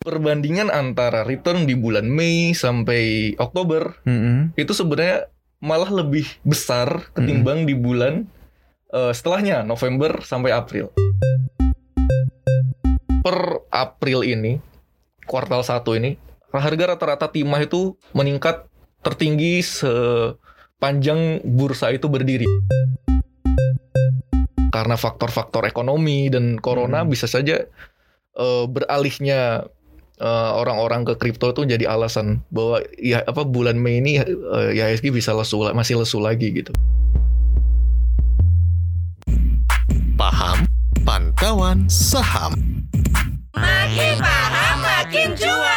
Perbandingan 0.00 0.72
antara 0.72 1.28
return 1.28 1.68
di 1.68 1.76
bulan 1.76 2.08
Mei 2.08 2.56
sampai 2.56 3.36
Oktober 3.36 4.00
Mm-mm. 4.08 4.56
itu 4.56 4.72
sebenarnya 4.72 5.28
malah 5.60 5.92
lebih 5.92 6.24
besar 6.40 7.12
ketimbang 7.12 7.68
di 7.68 7.76
bulan 7.76 8.24
eh, 8.96 9.12
setelahnya 9.12 9.60
November 9.60 10.24
sampai 10.24 10.56
April. 10.56 10.88
Per 13.20 13.68
April 13.68 14.24
ini, 14.24 14.56
kuartal 15.28 15.60
1 15.60 15.84
ini, 16.00 16.16
harga 16.48 16.96
rata-rata 16.96 17.28
timah 17.28 17.60
itu 17.60 17.92
meningkat 18.16 18.72
tertinggi 19.04 19.60
sepanjang 19.60 21.44
bursa 21.44 21.92
itu 21.92 22.08
berdiri. 22.08 22.48
Karena 24.72 24.96
faktor-faktor 24.96 25.68
ekonomi 25.68 26.32
dan 26.32 26.56
corona 26.56 27.04
Hmm. 27.04 27.12
bisa 27.12 27.28
saja 27.28 27.68
eh, 28.32 28.64
beralihnya 28.64 29.68
eh, 30.20 30.50
orang-orang 30.54 31.08
ke 31.08 31.16
kripto 31.16 31.50
itu 31.50 31.64
jadi 31.64 31.88
alasan 31.88 32.44
bahwa 32.52 32.84
ya 33.00 33.24
apa 33.24 33.42
bulan 33.42 33.80
Mei 33.80 33.98
ini 34.04 34.20
eh, 34.20 34.76
IHSG 34.76 35.10
bisa 35.10 35.32
lesu 35.32 35.64
masih 35.72 35.98
lesu 35.98 36.20
lagi 36.20 36.52
gitu. 36.52 36.70
Paham 40.20 40.68
Pantauan 41.02 41.88
Saham. 41.88 42.52
Makin 43.56 44.20
paham 44.20 44.76
makin 44.84 45.32
cuan. 45.34 45.69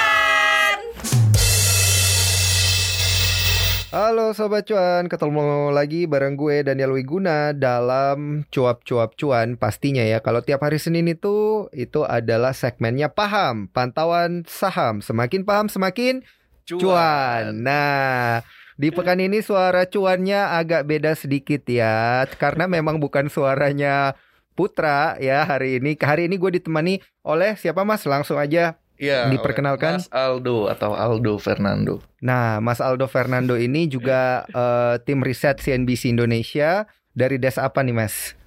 Halo 3.94 4.34
Sobat 4.34 4.66
Cuan, 4.66 5.06
ketemu 5.06 5.70
lagi 5.70 6.10
bareng 6.10 6.34
gue 6.34 6.66
Daniel 6.66 6.98
Wiguna 6.98 7.54
dalam 7.54 8.42
Cuap-Cuap 8.50 9.14
Cuan 9.14 9.54
pastinya 9.54 10.02
ya. 10.02 10.18
Kalau 10.18 10.42
tiap 10.42 10.66
hari 10.66 10.82
Senin 10.82 11.06
itu, 11.06 11.70
itu 11.70 12.02
adalah 12.02 12.58
segmennya 12.58 13.14
Paham, 13.14 13.70
Pantauan 13.70 14.50
Saham. 14.50 15.06
Semakin 15.06 15.46
paham 15.46 15.70
semakin 15.70 16.26
cuan. 16.66 17.54
Nah, 17.62 18.42
di 18.82 18.90
pekan 18.90 19.22
ini 19.22 19.46
suara 19.46 19.86
cuannya 19.86 20.58
agak 20.58 20.90
beda 20.90 21.14
sedikit 21.14 21.62
ya. 21.70 22.26
Karena 22.42 22.66
memang 22.66 22.98
bukan 22.98 23.30
suaranya 23.30 24.18
Putra 24.58 25.22
ya 25.22 25.46
hari 25.46 25.78
ini. 25.78 25.94
Hari 25.94 26.34
ini 26.34 26.42
gue 26.42 26.58
ditemani 26.58 26.98
oleh 27.22 27.54
siapa 27.62 27.86
mas? 27.86 28.10
Langsung 28.10 28.42
aja 28.42 28.74
Iya. 29.04 29.28
Diperkenalkan. 29.28 30.00
Mas 30.00 30.08
Aldo 30.08 30.72
atau 30.72 30.96
Aldo 30.96 31.36
Fernando. 31.36 32.00
Nah, 32.24 32.64
Mas 32.64 32.80
Aldo 32.80 33.12
Fernando 33.12 33.60
ini 33.60 33.92
juga 33.92 34.48
eh, 34.48 34.96
tim 35.04 35.20
riset 35.20 35.60
CNBC 35.60 36.16
Indonesia 36.16 36.88
dari 37.12 37.36
des 37.36 37.60
apa 37.60 37.84
nih, 37.84 37.96
Mas? 37.96 38.40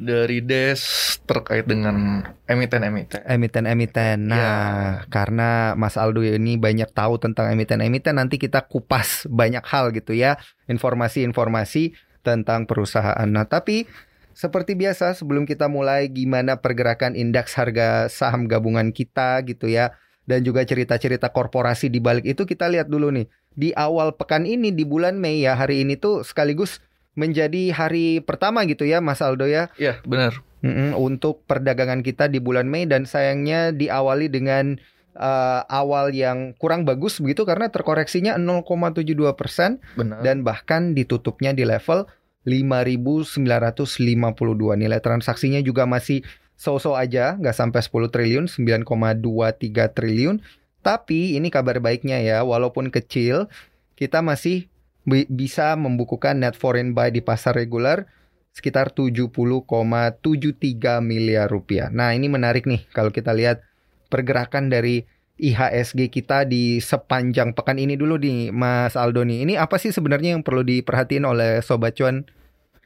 Dari 0.00 0.40
Des 0.40 0.80
terkait 1.28 1.68
dengan 1.68 2.24
emiten-emiten. 2.48 3.20
Emiten-emiten. 3.20 4.32
Nah, 4.32 5.04
karena 5.12 5.76
Mas 5.76 6.00
Aldo 6.00 6.24
ini 6.24 6.56
banyak 6.56 6.88
tahu 6.96 7.20
tentang 7.20 7.52
emiten-emiten, 7.52 8.16
nanti 8.16 8.40
kita 8.40 8.64
kupas 8.64 9.28
banyak 9.28 9.60
hal 9.60 9.92
gitu 9.92 10.16
ya, 10.16 10.40
informasi-informasi 10.72 11.92
tentang 12.24 12.64
perusahaan. 12.64 13.28
Nah, 13.28 13.44
tapi 13.44 13.84
seperti 14.32 14.78
biasa 14.78 15.14
sebelum 15.14 15.44
kita 15.44 15.66
mulai 15.66 16.08
gimana 16.10 16.58
pergerakan 16.58 17.14
indeks 17.18 17.54
harga 17.54 18.06
saham 18.08 18.46
gabungan 18.46 18.90
kita 18.94 19.42
gitu 19.44 19.66
ya 19.68 19.94
dan 20.28 20.46
juga 20.46 20.62
cerita-cerita 20.62 21.34
korporasi 21.34 21.90
di 21.90 21.98
balik 21.98 22.22
itu 22.22 22.46
kita 22.46 22.70
lihat 22.70 22.86
dulu 22.86 23.10
nih. 23.10 23.26
Di 23.50 23.74
awal 23.74 24.14
pekan 24.14 24.46
ini 24.46 24.70
di 24.70 24.86
bulan 24.86 25.18
Mei 25.18 25.42
ya 25.42 25.58
hari 25.58 25.82
ini 25.82 25.98
tuh 25.98 26.22
sekaligus 26.22 26.78
menjadi 27.18 27.74
hari 27.74 28.22
pertama 28.22 28.62
gitu 28.64 28.86
ya 28.86 29.02
Mas 29.02 29.18
Aldo 29.18 29.50
ya 29.50 29.66
Iya, 29.74 29.98
benar. 30.06 30.38
Mm-mm, 30.62 30.94
untuk 30.94 31.42
perdagangan 31.48 32.04
kita 32.04 32.30
di 32.30 32.38
bulan 32.38 32.70
Mei 32.70 32.86
dan 32.86 33.08
sayangnya 33.08 33.74
diawali 33.74 34.30
dengan 34.30 34.78
eh, 35.18 35.60
awal 35.66 36.14
yang 36.14 36.54
kurang 36.60 36.86
bagus 36.86 37.18
begitu 37.18 37.42
karena 37.42 37.66
terkoreksinya 37.72 38.38
0,72 38.38 39.02
persen 39.34 39.82
dan 40.22 40.46
bahkan 40.46 40.94
ditutupnya 40.94 41.50
di 41.50 41.66
level 41.66 42.06
5.952 42.48 44.80
nilai 44.80 45.00
transaksinya 45.00 45.60
juga 45.60 45.84
masih 45.84 46.24
so-so 46.56 46.96
aja 46.96 47.36
nggak 47.40 47.56
sampai 47.56 47.80
10 47.80 48.12
triliun 48.12 48.44
9,23 48.48 49.96
triliun 49.96 50.40
tapi 50.80 51.36
ini 51.36 51.52
kabar 51.52 51.80
baiknya 51.80 52.20
ya 52.20 52.44
walaupun 52.44 52.88
kecil 52.88 53.48
kita 53.96 54.24
masih 54.24 54.68
bi- 55.04 55.28
bisa 55.28 55.76
membukukan 55.76 56.40
net 56.40 56.56
foreign 56.56 56.96
buy 56.96 57.12
di 57.12 57.20
pasar 57.20 57.56
reguler 57.56 58.08
sekitar 58.50 58.90
70,73 58.96 61.00
miliar 61.00 61.46
rupiah. 61.46 61.88
Nah 61.92 62.16
ini 62.16 62.26
menarik 62.26 62.66
nih 62.66 62.88
kalau 62.90 63.14
kita 63.14 63.30
lihat 63.36 63.62
pergerakan 64.10 64.72
dari 64.72 65.06
IHSG 65.40 66.12
kita 66.12 66.44
di 66.44 66.84
sepanjang 66.84 67.56
pekan 67.56 67.80
ini 67.80 67.96
dulu 67.96 68.20
nih 68.20 68.52
Mas 68.52 68.98
Aldo 68.98 69.24
nih. 69.24 69.48
Ini 69.48 69.54
apa 69.56 69.80
sih 69.80 69.94
sebenarnya 69.94 70.36
yang 70.36 70.44
perlu 70.44 70.60
diperhatiin 70.60 71.24
oleh 71.24 71.64
Sobat 71.64 71.96
Cuan? 71.96 72.28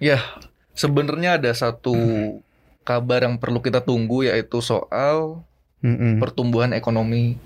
Ya, 0.03 0.19
sebenarnya 0.75 1.39
ada 1.39 1.51
satu 1.55 1.95
kabar 2.83 3.25
yang 3.25 3.39
perlu 3.39 3.63
kita 3.63 3.81
tunggu 3.81 4.27
yaitu 4.27 4.59
soal 4.61 5.47
Mm-mm, 5.85 6.17
pertumbuhan 6.17 6.73
ekonomi 6.75 7.37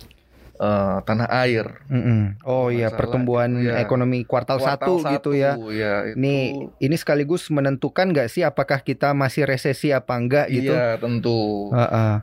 eh, 0.59 0.99
tanah 1.05 1.29
air. 1.45 1.67
mm-mm. 1.91 2.41
Oh 2.47 2.71
iya 2.71 2.89
pertumbuhan 2.89 3.59
ya. 3.61 3.83
ekonomi 3.83 4.25
kuartal, 4.25 4.63
Kuartal 4.63 5.03
satu 5.03 5.13
gitu 5.13 5.31
ya. 5.37 5.59
ya 5.75 5.95
itu, 6.09 6.19
Nih 6.19 6.43
ini 6.81 6.97
sekaligus 6.97 7.51
menentukan 7.53 8.11
nggak 8.15 8.31
sih 8.31 8.43
apakah 8.47 8.81
kita 8.81 9.13
masih 9.13 9.45
resesi 9.45 9.91
apa 9.93 10.15
enggak 10.17 10.47
gitu? 10.51 10.73
Iya, 10.73 10.97
tentu. 11.03 11.71
Heeh. 11.75 12.23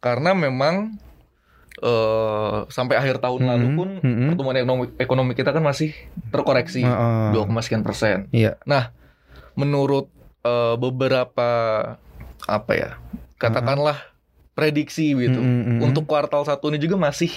Karena 0.00 0.32
memang 0.32 0.96
eh 1.76 2.58
sampai 2.72 2.96
akhir 2.96 3.20
tahun 3.20 3.44
Mm-mm, 3.44 3.52
lalu 3.52 3.68
pun 3.76 3.88
mm-mm. 4.00 4.26
pertumbuhan 4.32 4.56
ekonomi 4.64 4.84
ekonomi 4.96 5.32
kita 5.36 5.52
kan 5.52 5.60
masih 5.60 5.92
terkoreksi 6.32 6.80
Heeh. 6.86 7.30
2, 7.36 7.60
sekian 7.60 7.84
persen. 7.84 8.32
Iya. 8.32 8.56
Menurut 9.56 10.12
eh, 10.44 10.74
beberapa 10.78 11.48
apa 12.46 12.72
ya? 12.76 12.90
Katakanlah 13.36 13.98
prediksi 14.56 15.12
gitu. 15.12 15.40
Mm-mm. 15.40 15.84
Untuk 15.84 16.08
kuartal 16.08 16.48
satu 16.48 16.72
ini 16.72 16.80
juga 16.80 16.96
masih 16.96 17.28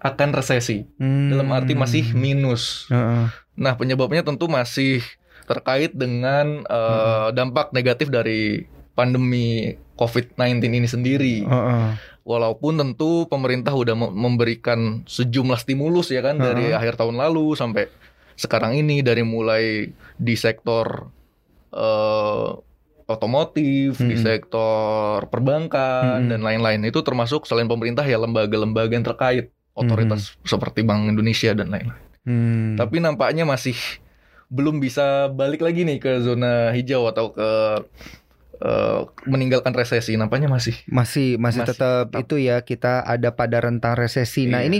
akan 0.00 0.32
resesi. 0.32 0.88
Hmm. 0.96 1.32
Dalam 1.32 1.48
arti 1.52 1.72
masih 1.76 2.12
minus. 2.16 2.88
Heeh. 2.88 3.28
Nah, 3.56 3.72
penyebabnya 3.76 4.24
tentu 4.24 4.48
masih 4.48 5.04
terkait 5.48 5.92
dengan 5.96 6.64
eh, 6.64 7.28
dampak 7.32 7.72
negatif 7.72 8.12
dari 8.12 8.64
pandemi 8.96 9.76
COVID-19 9.96 10.60
ini 10.68 10.88
sendiri. 10.88 11.36
Heeh. 11.44 11.86
Walaupun 12.24 12.76
tentu 12.76 13.24
pemerintah 13.28 13.72
udah 13.72 13.96
mem- 13.96 14.12
memberikan 14.12 15.04
sejumlah 15.08 15.56
stimulus 15.56 16.12
ya 16.12 16.20
kan 16.20 16.36
dari 16.36 16.72
Heeh. 16.72 16.76
akhir 16.76 17.00
tahun 17.00 17.16
lalu 17.16 17.56
sampai 17.56 17.88
sekarang 18.36 18.76
ini 18.76 19.04
dari 19.04 19.20
mulai 19.24 19.92
di 20.16 20.34
sektor 20.36 21.08
eh, 21.70 22.48
otomotif, 23.06 23.98
di 23.98 24.14
Mm-mm. 24.14 24.22
sektor 24.22 25.26
perbankan 25.26 26.22
Mm-mm. 26.22 26.30
dan 26.30 26.40
lain-lain 26.40 26.80
itu 26.86 27.02
termasuk 27.02 27.42
selain 27.42 27.66
pemerintah 27.66 28.06
ya 28.06 28.22
lembaga-lembaga 28.22 28.94
yang 28.94 29.02
terkait 29.02 29.50
otoritas 29.74 30.38
seperti 30.44 30.86
Bank 30.86 31.10
Indonesia 31.10 31.50
dan 31.50 31.74
lain-lain. 31.74 31.98
Hmm. 32.20 32.76
Tapi 32.76 33.00
nampaknya 33.00 33.42
masih 33.42 33.74
belum 34.46 34.78
bisa 34.78 35.30
balik 35.30 35.62
lagi 35.62 35.82
nih 35.82 35.98
ke 35.98 36.20
zona 36.20 36.70
hijau 36.70 37.06
atau 37.08 37.32
ke 37.32 37.48
eh, 38.60 39.00
meninggalkan 39.26 39.72
resesi. 39.72 40.14
Nampaknya 40.14 40.46
masih 40.46 40.76
masih 40.86 41.34
masih, 41.40 41.64
Masih 41.64 41.74
tetap, 41.74 42.04
tetap. 42.12 42.20
itu 42.20 42.34
ya 42.38 42.60
kita 42.60 43.02
ada 43.02 43.32
pada 43.32 43.58
rentang 43.58 43.96
resesi. 43.96 44.46
Nah, 44.46 44.60
Iya. 44.62 44.68
ini 44.70 44.78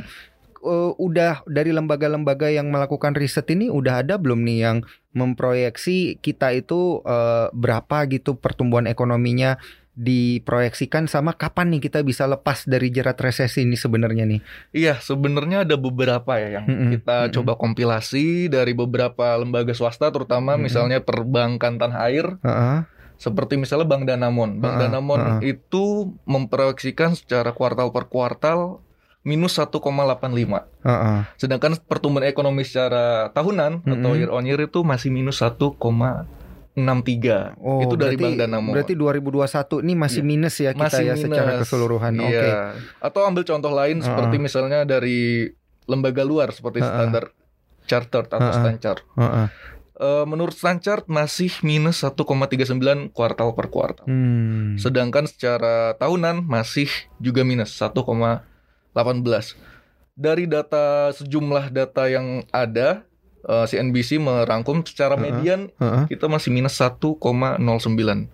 eh, 0.60 0.90
udah 1.00 1.42
dari 1.48 1.72
lembaga-lembaga 1.72 2.52
yang 2.52 2.68
melakukan 2.68 3.16
riset 3.16 3.48
ini 3.50 3.72
udah 3.72 4.04
ada 4.04 4.20
belum 4.20 4.44
nih 4.44 4.58
yang 4.60 4.76
memproyeksi 5.10 6.18
kita 6.22 6.54
itu 6.54 7.02
eh, 7.02 7.50
berapa 7.50 8.06
gitu 8.06 8.38
pertumbuhan 8.38 8.86
ekonominya 8.86 9.58
diproyeksikan 10.00 11.10
sama 11.10 11.36
kapan 11.36 11.76
nih 11.76 11.90
kita 11.90 12.00
bisa 12.00 12.24
lepas 12.24 12.64
dari 12.64 12.88
jerat 12.88 13.20
resesi 13.20 13.68
ini 13.68 13.76
sebenarnya 13.76 14.24
nih. 14.24 14.40
Iya, 14.72 14.96
sebenarnya 14.96 15.68
ada 15.68 15.76
beberapa 15.76 16.40
ya 16.40 16.56
yang 16.60 16.64
Mm-mm, 16.64 16.90
kita 16.96 17.28
mm-mm. 17.28 17.34
coba 17.36 17.52
kompilasi 17.60 18.48
dari 18.48 18.72
beberapa 18.72 19.36
lembaga 19.36 19.76
swasta, 19.76 20.08
terutama 20.08 20.56
Mm-mm. 20.56 20.64
misalnya 20.64 20.98
perbankan 21.04 21.76
tanah 21.76 22.00
air, 22.08 22.26
Heeh. 22.40 22.86
seperti 23.20 23.60
misalnya 23.60 23.84
Bank 23.84 24.08
Danamon. 24.08 24.62
Bank 24.62 24.74
Ha-ha, 24.78 24.82
Danamon 24.88 25.20
ha-ha. 25.20 25.38
itu 25.44 26.16
memproyeksikan 26.24 27.18
secara 27.18 27.52
kuartal 27.52 27.92
per 27.92 28.08
kuartal 28.08 28.80
minus 29.22 29.54
1,85. 29.54 30.66
heeh. 30.80 31.18
Sedangkan 31.36 31.76
pertumbuhan 31.78 32.24
ekonomi 32.24 32.62
secara 32.62 33.28
tahunan 33.30 33.82
atau 33.82 34.08
Mm-mm. 34.08 34.16
year 34.16 34.28
on 34.28 34.42
year 34.42 34.58
itu 34.58 34.80
masih 34.80 35.08
minus 35.08 35.40
1,63. 35.40 37.54
Oh, 37.58 37.82
itu 37.82 37.94
dari 37.94 38.14
berarti- 38.14 38.18
Bank 38.18 38.34
Danamon. 38.38 38.72
Berarti 38.72 38.92
2021 38.94 39.80
ini 39.80 39.92
masih 39.94 40.18
Iya. 40.18 40.26
minus 40.26 40.54
ya 40.56 40.70
kita 40.72 40.82
masih 40.86 41.02
ya 41.02 41.12
minus. 41.12 41.22
secara 41.26 41.50
keseluruhan. 41.58 42.12
Iya. 42.16 42.24
Oke. 42.24 42.48
Atau 43.02 43.20
ambil 43.22 43.42
contoh 43.44 43.70
lain 43.70 43.96
Ha-ha. 43.98 44.06
seperti 44.06 44.36
misalnya 44.38 44.78
dari 44.84 45.50
lembaga 45.84 46.22
luar 46.22 46.50
seperti 46.50 46.78
Ha-ha. 46.78 46.90
Standard 46.90 47.28
Chartered 47.82 48.26
atau 48.28 48.40
Ha-ha. 48.40 48.56
Stanchart. 48.56 49.02
Heeh. 49.14 49.46
Eh, 50.00 50.24
menurut 50.24 50.54
Stanchart 50.54 51.06
masih 51.06 51.50
minus 51.60 52.00
1,39 52.00 53.10
kuartal 53.10 53.52
per 53.52 53.66
kuartal. 53.68 54.06
Hmm. 54.06 54.74
Sedangkan 54.74 55.26
secara 55.26 55.92
tahunan 55.94 56.42
masih 56.42 56.86
juga 57.18 57.42
minus 57.42 57.74
1,65 58.92 59.56
Dari 60.12 60.44
data 60.44 60.84
sejumlah 61.10 61.70
data 61.70 62.04
yang 62.04 62.26
ada, 62.50 63.02
eh, 63.42 63.66
CNBC 63.66 64.16
merangkum 64.16 64.82
secara 64.82 65.16
median 65.16 65.72
Heeh. 65.74 66.04
kita 66.08 66.26
masih 66.26 66.50
minus 66.50 66.76
1,09 66.76 68.28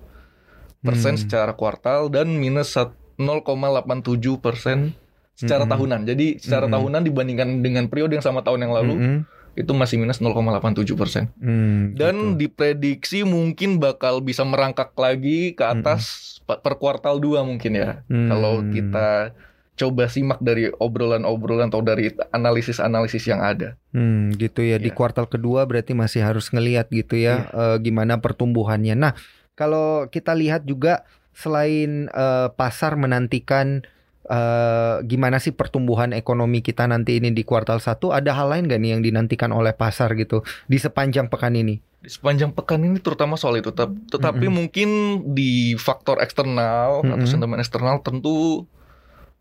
persen 0.81 1.14
Hmm. 1.14 1.20
secara 1.20 1.53
kuartal 1.53 2.08
dan 2.08 2.31
minus 2.32 2.73
sat- 2.73 2.94
0,87 3.17 4.37
persen 4.37 4.93
secara 5.32 5.62
Mm-mm. 5.62 5.73
tahunan. 5.73 6.00
Jadi 6.05 6.26
secara 6.37 6.64
Mm-mm. 6.64 6.76
tahunan 6.76 7.03
dibandingkan 7.03 7.49
dengan 7.61 7.85
periode 7.87 8.12
yang 8.12 8.20
sama 8.20 8.41
tahun 8.41 8.61
yang 8.62 8.73
lalu 8.73 8.94
Mm-mm. 8.94 9.17
itu 9.55 9.73
masih 9.73 9.97
minus 9.97 10.19
0,87 10.19 10.93
persen. 10.94 11.32
Hmm, 11.37 11.93
Dan 11.93 12.37
gitu. 12.37 12.44
diprediksi 12.44 13.23
mungkin 13.23 13.79
bakal 13.79 14.20
bisa 14.20 14.43
merangkak 14.43 14.93
lagi 14.94 15.53
ke 15.53 15.64
atas 15.64 16.03
pa- 16.43 16.56
per 16.56 16.76
kuartal 16.76 17.17
2 17.17 17.41
mungkin 17.43 17.73
ya. 17.73 18.05
Hmm. 18.05 18.29
Kalau 18.29 18.55
kita 18.69 19.32
coba 19.76 20.08
simak 20.08 20.40
dari 20.40 20.73
obrolan-obrolan 20.73 21.69
atau 21.69 21.84
dari 21.84 22.08
analisis-analisis 22.32 23.28
yang 23.28 23.44
ada. 23.44 23.76
Hmm, 23.93 24.32
gitu 24.34 24.64
ya. 24.64 24.81
Di 24.81 24.88
Ya. 24.90 24.96
kuartal 24.96 25.28
kedua 25.28 25.69
berarti 25.69 25.93
masih 25.93 26.25
harus 26.25 26.49
ngelihat 26.49 26.88
gitu 26.88 27.14
ya 27.14 27.46
eh, 27.52 27.76
gimana 27.78 28.17
pertumbuhannya. 28.19 28.96
Nah, 28.96 29.12
kalau 29.52 30.08
kita 30.08 30.32
lihat 30.32 30.64
juga 30.64 31.05
selain 31.31 32.08
eh, 32.08 32.49
pasar 32.56 32.96
menantikan 32.96 33.84
eh, 34.26 34.96
gimana 35.05 35.37
sih 35.38 35.52
pertumbuhan 35.52 36.11
ekonomi 36.11 36.58
kita 36.58 36.88
nanti 36.88 37.20
ini 37.20 37.31
di 37.31 37.44
kuartal 37.44 37.79
satu, 37.79 38.11
ada 38.11 38.32
hal 38.32 38.50
lain 38.50 38.67
gak 38.67 38.81
nih 38.81 38.90
yang 38.96 39.02
dinantikan 39.05 39.52
oleh 39.52 39.70
pasar 39.70 40.17
gitu 40.17 40.40
di 40.67 40.81
sepanjang 40.81 41.29
pekan 41.29 41.55
ini? 41.55 41.79
Di 41.96 42.11
sepanjang 42.11 42.50
pekan 42.50 42.81
ini 42.81 42.99
terutama 42.99 43.34
soal 43.37 43.58
itu, 43.58 43.70
Tetap- 43.70 43.94
tetapi 44.11 44.46
Mm-mm. 44.46 44.56
mungkin 44.56 44.88
di 45.34 45.75
faktor 45.76 46.19
eksternal 46.19 47.02
atau 47.02 47.17
Mm-mm. 47.19 47.26
sentimen 47.26 47.58
eksternal 47.58 47.99
tentu 48.00 48.64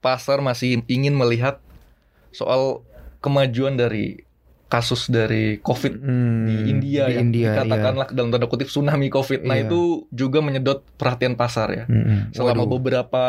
pasar 0.06 0.38
masih 0.40 0.86
ingin 0.86 1.18
melihat 1.18 1.58
soal 2.30 2.86
kemajuan 3.18 3.74
dari 3.74 4.22
kasus 4.66 5.08
dari 5.08 5.58
COVID 5.60 5.94
Hmm, 5.96 6.46
di 6.46 6.56
India 6.68 7.04
di 7.06 7.14
yang 7.16 7.30
India, 7.30 7.50
dikatakanlah 7.58 8.08
dalam 8.12 8.30
tanda 8.30 8.46
kutip 8.46 8.68
tsunami 8.68 9.10
COVID. 9.10 9.42
Nah 9.42 9.56
Iya. 9.56 9.66
itu 9.66 9.82
juga 10.12 10.42
menyedot 10.42 10.86
perhatian 10.96 11.34
pasar 11.34 11.70
ya. 11.70 11.76
iya. 11.76 11.86
Mm-mm. 11.88 12.20
Selama 12.34 12.66
Waduh. 12.66 12.74
beberapa 12.76 13.24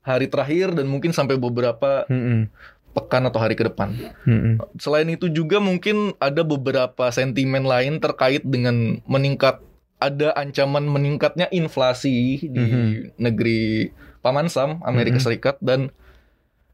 hari 0.00 0.28
terakhir 0.28 0.72
dan 0.72 0.84
mungkin 0.84 1.12
sampai 1.12 1.36
beberapa 1.36 2.04
Mm-mm. 2.06 2.48
pekan 2.92 3.24
atau 3.24 3.38
hari 3.38 3.54
ke 3.54 3.64
depan. 3.64 3.92
Mm-mm. 4.24 4.60
Selain 4.76 5.06
itu 5.06 5.28
juga 5.28 5.56
mungkin 5.56 6.16
ada 6.16 6.40
beberapa 6.42 7.08
sentimen 7.08 7.64
lain 7.64 8.00
terkait 8.00 8.40
dengan 8.42 9.00
meningkat 9.04 9.60
ada 9.96 10.32
ancaman 10.34 10.84
meningkatnya 10.84 11.48
inflasi 11.48 12.40
di 12.42 12.60
Mhm. 12.60 13.16
negeri 13.16 13.88
Paman 14.24 14.48
Sam 14.48 14.80
Amerika 14.82 15.20
Mhm. 15.20 15.22
Serikat 15.22 15.56
dan 15.60 15.92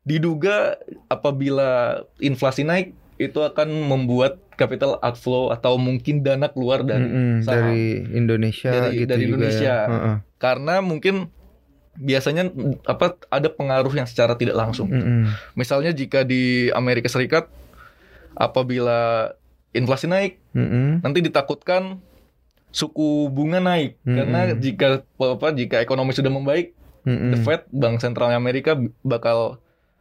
diduga 0.00 0.78
apabila 1.06 2.00
inflasi 2.16 2.62
naik 2.62 2.86
itu 3.16 3.36
akan 3.36 3.68
membuat 3.84 4.40
capital 4.54 4.96
outflow 4.98 5.50
atau 5.50 5.76
mungkin 5.76 6.20
dana 6.20 6.48
keluar 6.48 6.80
dari 6.80 7.04
Mm-mm. 7.04 7.34
saham. 7.42 7.68
dari 7.68 7.84
Indonesia 8.10 8.70
Dari- 8.70 8.96
gitu 8.96 9.08
dari 9.08 9.22
juga 9.22 9.34
Indonesia. 9.36 9.76
ya. 9.76 9.90
Heeh. 9.90 10.16
karena 10.38 10.74
mungkin 10.80 11.28
biasanya 11.92 12.48
apa 12.86 13.12
ada 13.28 13.48
pengaruh 13.50 13.92
yang 13.92 14.06
secara 14.06 14.32
tidak 14.34 14.56
langsung. 14.56 14.88
Mm-mm. 14.88 15.28
Misalnya 15.52 15.92
jika 15.92 16.22
di 16.22 16.70
Amerika 16.70 17.12
Serikat 17.12 17.52
apabila 18.32 19.30
inflasi 19.70 20.06
naik 20.06 20.40
Mm-mm. 20.50 21.00
nanti 21.00 21.20
ditakutkan 21.20 22.00
suku 22.70 23.28
bunga 23.28 23.58
naik 23.58 24.00
Mm-mm. 24.00 24.16
karena 24.16 24.40
jika 24.54 24.86
apa 25.04 25.46
jika 25.52 25.76
ekonomi 25.78 26.12
sudah 26.12 26.30
membaik 26.30 26.72
Mm-mm. 27.02 27.30
the 27.30 27.38
Fed 27.38 27.62
Bank 27.70 27.98
Sentral 27.98 28.30
Amerika 28.30 28.74
bakal 29.00 29.58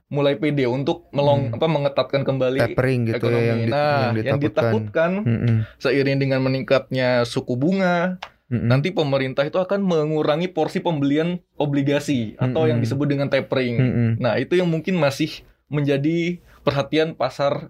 mulai 0.10 0.36
pede 0.36 0.66
untuk 0.66 1.06
melong 1.10 1.50
Hmm. 1.50 1.56
apa 1.56 1.68
mengetatkan 1.68 2.22
kembali 2.24 2.60
tapering 2.66 3.06
gitu 3.06 3.30
ekonomi. 3.30 3.38
ya 3.38 3.46
yang, 3.46 3.60
di- 3.60 3.70
nah, 3.70 3.86
yang 4.10 4.16
ditakutkan. 4.18 4.42
ditakutkan 4.42 5.12
Mm-mm. 5.22 5.56
seiring 5.78 6.18
dengan 6.18 6.40
meningkatnya 6.42 7.10
suku 7.24 7.54
bunga 7.54 8.18
Mm-mm. 8.50 8.66
nanti 8.66 8.90
pemerintah 8.90 9.46
itu 9.46 9.62
akan 9.62 9.86
mengurangi 9.86 10.50
porsi 10.50 10.82
pembelian 10.82 11.38
obligasi 11.56 12.34
atau 12.36 12.66
yang 12.66 12.82
Mm-mm. 12.82 12.90
disebut 12.90 13.06
dengan 13.06 13.30
tapering. 13.30 13.78
Mm-mm. 13.78 14.10
Nah, 14.18 14.36
itu 14.36 14.58
yang 14.58 14.66
mungkin 14.66 14.98
masih 14.98 15.46
menjadi 15.70 16.42
perhatian 16.66 17.14
pasar 17.14 17.70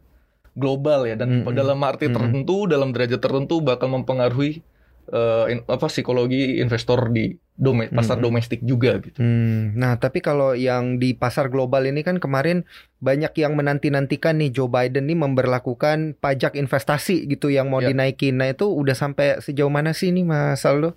global 0.55 1.03
ya 1.03 1.15
dan 1.15 1.43
Mm-mm. 1.43 1.51
dalam 1.51 1.83
arti 1.83 2.07
Mm-mm. 2.07 2.15
tertentu, 2.15 2.57
dalam 2.65 2.95
derajat 2.95 3.19
tertentu 3.19 3.59
bakal 3.59 3.91
mempengaruhi 3.91 4.63
eh, 5.09 5.45
in- 5.57 5.65
apa 5.65 5.89
psikologi 5.89 6.57
investor 6.57 7.09
di 7.09 7.33
dome- 7.53 7.91
pasar 7.91 8.15
Mm-mm. 8.17 8.25
domestik 8.31 8.63
juga 8.63 8.95
gitu. 9.03 9.19
Hmm, 9.19 9.75
Nah, 9.75 9.99
tapi 9.99 10.23
kalau 10.23 10.55
yang 10.55 10.95
di 10.95 11.11
pasar 11.11 11.51
global 11.51 11.83
ini 11.83 12.01
kan 12.01 12.15
kemarin 12.17 12.63
banyak 13.03 13.35
yang 13.35 13.57
menanti-nantikan 13.57 14.39
nih 14.39 14.53
Joe 14.53 14.71
Biden 14.71 15.11
nih 15.11 15.19
memberlakukan 15.19 16.15
pajak 16.17 16.55
investasi 16.55 17.27
gitu 17.27 17.51
yang 17.51 17.67
mau 17.67 17.83
Ya. 17.83 17.91
dinaikin. 17.91 18.39
Nah, 18.39 18.47
itu 18.47 18.69
udah 18.69 18.95
sampai 18.95 19.43
sejauh 19.43 19.67
mana 19.67 19.91
sih 19.91 20.13
nih 20.13 20.23
Mas 20.23 20.63
Aldo? 20.63 20.95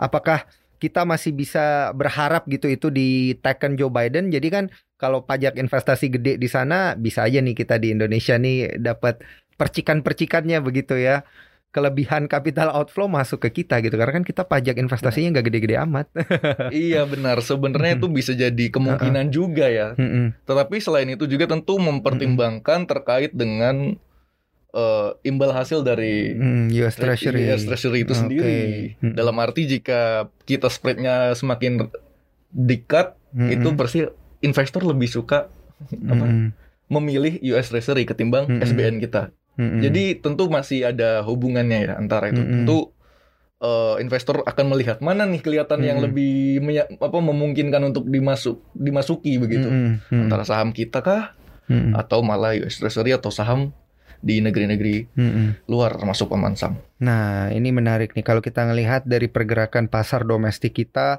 Apakah 0.00 0.48
kita 0.80 1.06
masih 1.06 1.30
bisa 1.30 1.94
berharap 1.94 2.42
gitu 2.48 2.66
itu 2.66 2.88
ditekan 2.90 3.76
Joe 3.76 3.92
Biden? 3.92 4.32
Jadi 4.32 4.48
kan 4.48 4.64
kalau 4.96 5.22
pajak 5.22 5.54
investasi 5.54 6.10
gede 6.10 6.38
di 6.38 6.48
sana 6.48 6.96
bisa 6.98 7.22
aja 7.22 7.38
nih 7.38 7.54
kita 7.54 7.78
di 7.78 7.92
Indonesia 7.94 8.34
nih 8.34 8.80
dapat 8.80 9.20
percikan-percikannya 9.60 10.58
begitu 10.58 10.96
ya. 10.96 11.22
Kelebihan 11.72 12.28
capital 12.28 12.68
outflow 12.68 13.08
masuk 13.08 13.48
ke 13.48 13.64
kita 13.64 13.80
gitu 13.80 13.96
karena 13.96 14.12
kan 14.20 14.28
kita 14.28 14.44
pajak 14.44 14.76
investasinya 14.76 15.40
nggak 15.40 15.46
gede-gede 15.48 15.76
amat. 15.80 16.06
iya 16.68 17.08
benar, 17.08 17.40
sebenarnya 17.40 17.96
itu 17.96 18.12
bisa 18.12 18.36
jadi 18.36 18.64
kemungkinan 18.68 19.32
juga 19.32 19.72
ya. 19.72 19.96
Mm-mm. 19.96 20.36
Tetapi 20.44 20.76
selain 20.84 21.08
itu 21.08 21.24
juga 21.24 21.48
tentu 21.48 21.80
mempertimbangkan 21.80 22.84
terkait 22.84 23.32
dengan 23.32 23.96
eh, 24.72 25.10
imbal 25.24 25.56
hasil 25.56 25.80
dari 25.80 26.36
Hmm, 26.36 26.68
US 26.76 27.00
Treasury. 27.00 27.48
US 27.48 27.64
Treasury 27.64 28.04
itu 28.04 28.12
sendiri. 28.12 28.60
Mm. 29.00 29.16
Dalam 29.16 29.36
arti 29.40 29.64
jika 29.64 30.28
kita 30.44 30.68
spreadnya 30.68 31.32
semakin 31.32 31.88
dekat, 32.52 33.16
itu 33.32 33.72
pasti 33.72 34.04
investor 34.44 34.84
lebih 34.84 35.08
suka 35.08 35.48
apa, 35.88 36.52
memilih 36.88 37.40
US 37.48 37.72
Treasury 37.72 38.04
ketimbang. 38.04 38.60
SBN 38.60 39.00
kita. 39.00 39.32
Mm-mm. 39.62 39.80
Jadi 39.86 40.18
tentu 40.18 40.50
masih 40.50 40.90
ada 40.90 41.22
hubungannya 41.22 41.86
ya 41.86 41.92
antara 41.94 42.34
itu. 42.34 42.42
Mm-mm. 42.42 42.66
Tentu 42.66 42.78
eh, 43.62 44.02
investor 44.02 44.42
akan 44.42 44.66
melihat 44.74 44.98
mana 44.98 45.22
nih 45.22 45.38
kelihatan 45.38 45.86
yang 45.86 46.02
Mm-mm. 46.02 46.06
lebih 46.10 46.34
apa 46.98 47.18
memungkinkan 47.22 47.82
untuk 47.94 48.10
dimasuk 48.10 48.58
dimasuki 48.74 49.38
begitu. 49.38 49.70
Mm-mm. 49.70 50.26
Antara 50.26 50.42
saham 50.42 50.74
kita 50.74 50.98
kah 50.98 51.38
Mm-mm. 51.70 51.94
atau 51.94 52.26
malah 52.26 52.58
US 52.58 52.82
Treasury 52.82 53.14
atau 53.14 53.30
saham 53.30 53.70
di 54.22 54.38
negeri-negeri 54.38 55.14
Mm-mm. 55.18 55.66
luar 55.66 55.98
termasuk 55.98 56.30
Paman 56.30 56.54
Sam. 56.54 56.78
Nah, 57.02 57.50
ini 57.50 57.74
menarik 57.74 58.14
nih 58.14 58.22
kalau 58.22 58.38
kita 58.38 58.62
ngelihat 58.66 59.02
dari 59.02 59.26
pergerakan 59.26 59.90
pasar 59.90 60.22
domestik 60.22 60.78
kita 60.78 61.18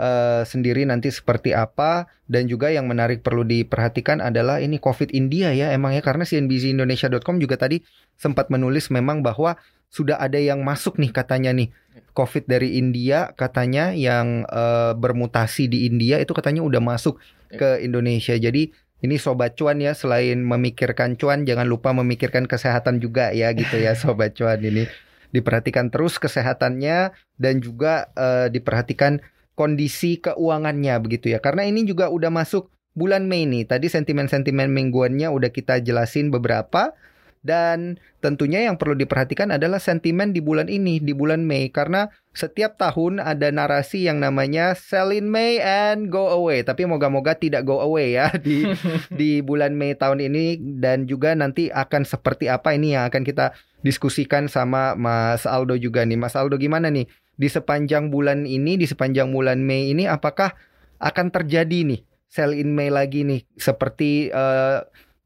eh, 0.00 0.42
sendiri 0.48 0.88
nanti 0.88 1.12
seperti 1.12 1.52
apa. 1.52 2.08
Dan 2.30 2.48
juga 2.48 2.72
yang 2.72 2.88
menarik 2.88 3.20
perlu 3.20 3.44
diperhatikan 3.44 4.24
adalah 4.24 4.62
ini 4.62 4.80
COVID 4.80 5.12
India 5.12 5.52
ya 5.52 5.76
emang 5.76 5.92
ya. 5.92 6.00
Karena 6.00 6.24
CNBCindonesia.com 6.24 7.36
juga 7.36 7.60
tadi 7.60 7.84
sempat 8.16 8.48
menulis 8.48 8.88
memang 8.88 9.20
bahwa 9.20 9.60
sudah 9.90 10.16
ada 10.22 10.38
yang 10.38 10.64
masuk 10.64 10.96
nih 10.96 11.12
katanya 11.12 11.52
nih. 11.52 11.68
COVID 12.10 12.48
dari 12.48 12.80
India 12.80 13.34
katanya 13.36 13.92
yang 13.92 14.48
eh, 14.48 14.92
bermutasi 14.96 15.68
di 15.68 15.86
India 15.86 16.16
itu 16.16 16.32
katanya 16.32 16.64
udah 16.64 16.80
masuk 16.80 17.20
ke 17.50 17.82
Indonesia. 17.82 18.34
Jadi 18.38 18.70
ini 19.00 19.16
sobat 19.16 19.56
cuan 19.56 19.80
ya 19.80 19.96
selain 19.96 20.44
memikirkan 20.44 21.16
cuan 21.16 21.48
jangan 21.48 21.64
lupa 21.64 21.90
memikirkan 21.96 22.44
kesehatan 22.44 23.00
juga 23.00 23.32
ya 23.32 23.50
gitu 23.56 23.80
ya 23.80 23.96
sobat 24.00 24.36
cuan 24.36 24.60
ini. 24.62 24.86
Diperhatikan 25.30 25.90
terus 25.94 26.18
kesehatannya 26.18 27.14
dan 27.38 27.54
juga 27.62 28.10
eh, 28.14 28.46
diperhatikan 28.50 29.22
kondisi 29.60 30.16
keuangannya 30.24 30.96
begitu 31.04 31.36
ya. 31.36 31.38
Karena 31.44 31.68
ini 31.68 31.84
juga 31.84 32.08
udah 32.08 32.32
masuk 32.32 32.72
bulan 32.96 33.28
Mei 33.28 33.44
nih. 33.44 33.68
Tadi 33.68 33.92
sentimen-sentimen 33.92 34.72
mingguannya 34.72 35.28
udah 35.28 35.52
kita 35.52 35.84
jelasin 35.84 36.32
beberapa 36.32 36.96
dan 37.40 37.96
tentunya 38.20 38.68
yang 38.68 38.76
perlu 38.76 38.92
diperhatikan 38.92 39.48
adalah 39.48 39.80
sentimen 39.80 40.36
di 40.36 40.44
bulan 40.44 40.68
ini, 40.68 41.00
di 41.00 41.16
bulan 41.16 41.40
Mei 41.40 41.72
karena 41.72 42.12
setiap 42.36 42.76
tahun 42.76 43.16
ada 43.16 43.48
narasi 43.48 44.04
yang 44.04 44.20
namanya 44.20 44.76
sell 44.76 45.08
in 45.08 45.32
May 45.32 45.56
and 45.60 46.12
go 46.12 46.28
away. 46.28 46.60
Tapi 46.60 46.84
moga-moga 46.84 47.32
tidak 47.36 47.64
go 47.64 47.80
away 47.80 48.16
ya 48.16 48.32
di 48.44 48.64
di 49.20 49.40
bulan 49.40 49.76
Mei 49.76 49.96
tahun 49.96 50.24
ini 50.24 50.76
dan 50.80 51.08
juga 51.08 51.32
nanti 51.32 51.72
akan 51.72 52.04
seperti 52.04 52.48
apa 52.52 52.76
ini 52.76 52.96
yang 52.96 53.08
akan 53.08 53.24
kita 53.24 53.56
diskusikan 53.80 54.44
sama 54.48 54.92
Mas 54.92 55.48
Aldo 55.48 55.80
juga 55.80 56.04
nih. 56.04 56.20
Mas 56.20 56.36
Aldo 56.36 56.60
gimana 56.60 56.92
nih 56.92 57.08
di 57.40 57.48
sepanjang 57.48 58.12
bulan 58.12 58.44
ini, 58.44 58.76
di 58.76 58.84
sepanjang 58.84 59.32
bulan 59.32 59.64
Mei 59.64 59.96
ini 59.96 60.04
apakah 60.04 60.52
akan 61.00 61.32
terjadi 61.32 61.88
nih 61.88 62.04
sell 62.28 62.52
in 62.52 62.76
May 62.76 62.92
lagi 62.92 63.24
nih 63.24 63.48
seperti 63.56 64.28
eh, 64.28 64.78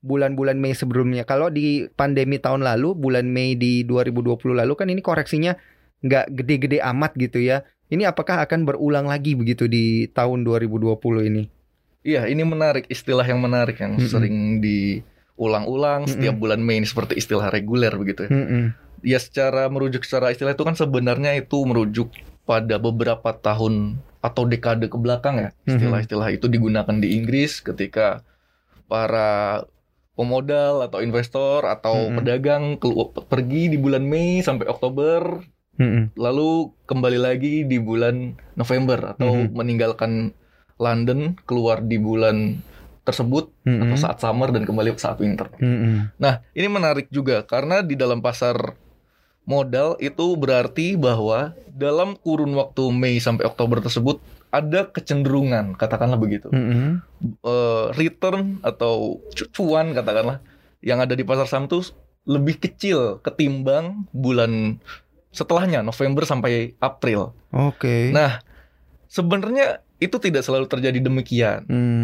bulan-bulan 0.04 0.54
Mei 0.54 0.78
sebelumnya. 0.78 1.26
Kalau 1.26 1.50
di 1.50 1.90
pandemi 1.90 2.38
tahun 2.38 2.62
lalu, 2.62 2.94
bulan 2.94 3.26
Mei 3.26 3.58
di 3.58 3.82
2020 3.82 4.54
lalu 4.54 4.72
kan 4.78 4.86
ini 4.86 5.02
koreksinya 5.02 5.58
nggak 6.06 6.26
gede-gede 6.30 6.78
amat 6.94 7.18
gitu 7.18 7.42
ya. 7.42 7.66
Ini 7.90 8.06
apakah 8.08 8.46
akan 8.46 8.62
berulang 8.62 9.10
lagi 9.10 9.34
begitu 9.34 9.66
di 9.66 10.06
tahun 10.14 10.46
2020 10.46 10.94
ini? 11.34 11.42
Iya, 12.04 12.28
ini 12.28 12.44
menarik 12.44 12.84
istilah 12.92 13.24
yang 13.24 13.40
menarik 13.40 13.80
yang 13.80 13.96
Mm-mm. 13.96 14.08
sering 14.12 14.60
diulang-ulang 14.60 16.04
setiap 16.04 16.36
Mm-mm. 16.36 16.42
bulan 16.44 16.60
Mei 16.60 16.78
ini 16.78 16.86
seperti 16.86 17.16
istilah 17.16 17.48
reguler 17.48 17.90
begitu 17.96 18.28
ya. 18.28 18.30
Mm-mm. 18.30 18.83
Ya 19.04 19.20
secara 19.20 19.68
merujuk 19.68 20.02
secara 20.02 20.32
istilah 20.32 20.56
itu 20.56 20.64
kan 20.64 20.74
sebenarnya 20.74 21.36
itu 21.36 21.60
merujuk 21.62 22.08
pada 22.44 22.80
beberapa 22.80 23.30
tahun 23.30 24.00
atau 24.18 24.48
dekade 24.48 24.88
ke 24.88 24.96
belakang 24.96 25.36
ya. 25.36 25.50
Mhm. 25.62 25.68
Istilah-istilah 25.68 26.28
itu 26.32 26.48
digunakan 26.48 26.96
di 26.96 27.20
Inggris 27.20 27.60
ketika 27.60 28.24
para 28.88 29.64
pemodal 30.14 30.80
atau 30.80 31.02
investor 31.02 31.66
atau 31.66 32.08
Mhm. 32.08 32.16
pedagang 32.16 32.64
kelu- 32.78 33.12
pergi 33.26 33.68
di 33.68 33.76
bulan 33.76 34.06
Mei 34.06 34.40
sampai 34.40 34.70
Oktober 34.70 35.42
Mm-mm. 35.74 36.14
lalu 36.14 36.70
kembali 36.86 37.18
lagi 37.18 37.66
di 37.66 37.82
bulan 37.82 38.30
November 38.54 39.18
atau 39.18 39.42
Mhm. 39.44 39.58
meninggalkan 39.58 40.30
London 40.78 41.34
keluar 41.42 41.82
di 41.82 41.98
bulan 41.98 42.62
tersebut 43.02 43.50
Mm-mm. 43.66 43.82
atau 43.84 43.96
saat 43.98 44.22
summer 44.22 44.54
dan 44.54 44.62
kembali 44.62 44.94
saat 44.94 45.18
winter. 45.18 45.50
Mm-mm. 45.58 46.14
Nah, 46.16 46.46
ini 46.54 46.68
menarik 46.70 47.10
juga 47.10 47.42
karena 47.42 47.82
di 47.82 47.98
dalam 47.98 48.22
pasar 48.22 48.78
modal 49.44 49.96
itu 50.00 50.36
berarti 50.36 50.96
bahwa 50.96 51.52
dalam 51.70 52.16
kurun 52.16 52.52
waktu 52.54 52.88
Mei 52.92 53.18
sampai 53.18 53.44
Oktober 53.44 53.80
tersebut 53.80 54.20
ada 54.54 54.86
kecenderungan, 54.86 55.74
katakanlah 55.74 56.14
begitu. 56.14 56.46
Mm-mm. 56.54 57.02
Eh, 57.42 57.86
return 57.98 58.62
atau 58.62 59.18
cu- 59.34 59.50
cuan 59.50 59.90
katakanlah 59.90 60.38
yang 60.78 61.02
ada 61.02 61.18
di 61.18 61.26
pasar 61.26 61.50
saham 61.50 61.66
itu 61.66 61.82
lebih 62.24 62.62
kecil 62.62 63.18
ketimbang 63.20 64.06
bulan 64.14 64.78
setelahnya 65.34 65.82
November 65.82 66.22
sampai 66.22 66.78
April. 66.78 67.34
Oke. 67.50 68.14
Nah, 68.14 68.38
sebenarnya 69.10 69.82
itu 69.98 70.16
tidak 70.22 70.46
selalu 70.46 70.70
terjadi 70.70 71.02
demikian. 71.02 71.66
Hmm. 71.66 72.03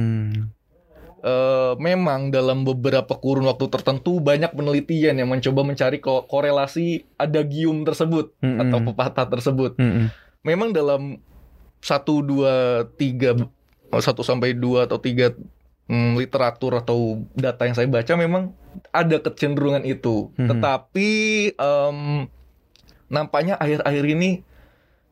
Eh, 1.20 1.72
memang 1.76 2.32
dalam 2.32 2.64
beberapa 2.64 3.12
kurun 3.12 3.44
waktu 3.44 3.68
tertentu 3.68 4.24
banyak 4.24 4.56
penelitian 4.56 5.20
yang 5.20 5.28
mencoba 5.28 5.60
mencari 5.68 6.00
ko- 6.00 6.24
korelasi 6.24 7.04
adagium 7.20 7.84
tersebut 7.84 8.32
Mm-mm. 8.40 8.56
atau 8.64 8.78
pepatah 8.80 9.28
tersebut. 9.28 9.76
Mm-mm. 9.76 10.08
Memang 10.40 10.72
dalam 10.72 11.20
satu 11.84 12.24
dua 12.24 12.88
tiga 12.96 13.36
oh, 13.92 14.00
satu 14.00 14.24
sampai 14.24 14.56
dua 14.56 14.88
atau 14.88 14.96
tiga 14.96 15.36
mm, 15.92 16.16
literatur 16.16 16.80
atau 16.80 17.20
data 17.36 17.68
yang 17.68 17.76
saya 17.76 17.88
baca 17.92 18.12
memang 18.16 18.56
ada 18.88 19.20
kecenderungan 19.20 19.84
itu. 19.84 20.32
Mhm. 20.40 20.48
Tetapi 20.56 21.10
em, 21.52 21.98
nampaknya 23.12 23.60
akhir-akhir 23.60 24.04
ini 24.08 24.40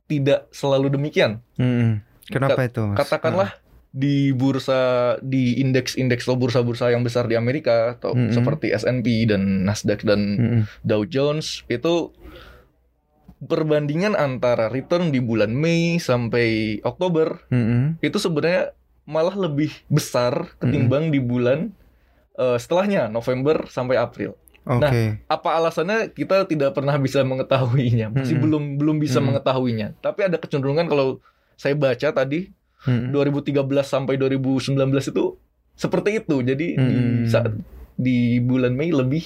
tidak 0.08 0.48
selalu 0.56 0.88
demikian. 0.88 1.44
Mm-mm. 1.60 2.00
Kenapa 2.32 2.64
itu? 2.64 2.80
Mas? 2.80 2.96
Katakanlah 2.96 3.60
di 3.88 4.36
bursa 4.36 5.16
di 5.24 5.58
indeks-indeks 5.64 6.28
atau 6.28 6.36
bursa-bursa 6.36 6.92
yang 6.92 7.00
besar 7.00 7.24
di 7.24 7.34
Amerika 7.40 7.96
atau 7.96 8.12
Mm-mm. 8.12 8.36
seperti 8.36 8.68
S&P 8.70 9.24
dan 9.24 9.64
Nasdaq 9.64 10.04
dan 10.04 10.20
Mm-mm. 10.36 10.62
Dow 10.84 11.08
Jones 11.08 11.64
itu 11.72 12.12
perbandingan 13.38 14.18
antara 14.18 14.68
return 14.68 15.08
di 15.14 15.22
bulan 15.22 15.54
Mei 15.54 15.96
sampai 15.96 16.78
Oktober 16.84 17.48
Mm-mm. 17.48 17.96
itu 18.04 18.18
sebenarnya 18.20 18.76
malah 19.08 19.32
lebih 19.32 19.72
besar 19.88 20.52
ketimbang 20.60 21.08
di 21.08 21.16
bulan 21.22 21.72
eh, 22.36 22.58
setelahnya 22.60 23.08
November 23.08 23.64
sampai 23.72 23.96
April. 23.96 24.36
Oke. 24.68 24.84
Nah, 24.84 24.92
Apa 25.32 25.56
alasannya 25.56 26.12
kita 26.12 26.44
tidak 26.44 26.76
pernah 26.76 26.92
bisa 27.00 27.24
mengetahuinya, 27.24 28.12
masih 28.12 28.36
Mm-mm. 28.36 28.44
belum 28.44 28.64
belum 28.76 28.96
bisa 29.00 29.16
Mm-mm. 29.16 29.32
mengetahuinya. 29.32 29.96
Tapi 30.04 30.28
ada 30.28 30.36
kecenderungan 30.36 30.84
kalau 30.92 31.24
saya 31.56 31.72
baca 31.72 32.12
tadi 32.12 32.52
Mm-mm. 32.84 33.10
2013 33.10 33.54
sampai 33.80 34.14
2019 34.14 34.78
itu 35.04 35.24
seperti 35.72 36.10
itu. 36.16 36.36
Jadi 36.38 36.66
di 36.74 36.98
Mm-mm. 37.00 37.26
saat 37.26 37.50
di 37.94 38.38
bulan 38.38 38.72
Mei 38.72 38.90
lebih 38.90 39.24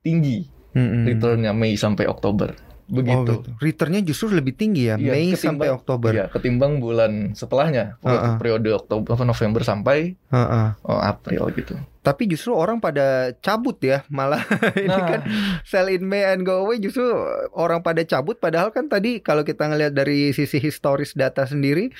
tinggi 0.00 0.44
Mm-mm. 0.72 1.04
returnnya 1.06 1.52
Mei 1.52 1.74
sampai 1.74 2.04
Oktober. 2.04 2.52
Oh, 2.86 2.94
Begitu. 2.94 3.32
gitu. 3.34 3.50
Returnnya 3.58 3.98
justru 4.00 4.30
lebih 4.30 4.54
tinggi 4.54 4.86
ya, 4.86 4.94
Iya, 4.94 5.10
Mei 5.10 5.34
sampai 5.34 5.74
Oktober. 5.74 6.14
Iya, 6.14 6.30
ketimbang 6.30 6.78
bulan 6.78 7.34
setelahnya, 7.34 7.98
Uh-uh. 7.98 8.38
periode 8.38 8.70
Oktober 8.70 9.10
apa 9.10 9.24
November 9.24 9.58
sampai 9.60 10.14
Heeh. 10.30 10.68
oh, 10.80 11.00
April 11.00 11.50
gitu. 11.50 11.74
Tapi 11.98 12.30
justru 12.30 12.54
orang 12.54 12.78
pada 12.78 13.34
cabut 13.36 13.74
ya, 13.82 14.06
malah 14.06 14.38
ini 14.78 14.86
Nah. 14.86 15.02
kan 15.02 15.20
sell 15.62 15.90
in 15.90 16.06
May 16.06 16.22
and 16.24 16.46
go 16.46 16.62
away 16.62 16.78
justru 16.78 17.02
orang 17.50 17.82
pada 17.82 18.06
cabut 18.06 18.38
padahal 18.38 18.70
kan 18.70 18.86
tadi 18.86 19.18
kalau 19.18 19.42
kita 19.42 19.66
ngelihat 19.66 19.90
dari 19.90 20.30
sisi 20.30 20.62
historis 20.62 21.10
data 21.10 21.42
sendiri 21.42 21.90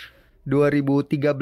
2013 0.46 1.36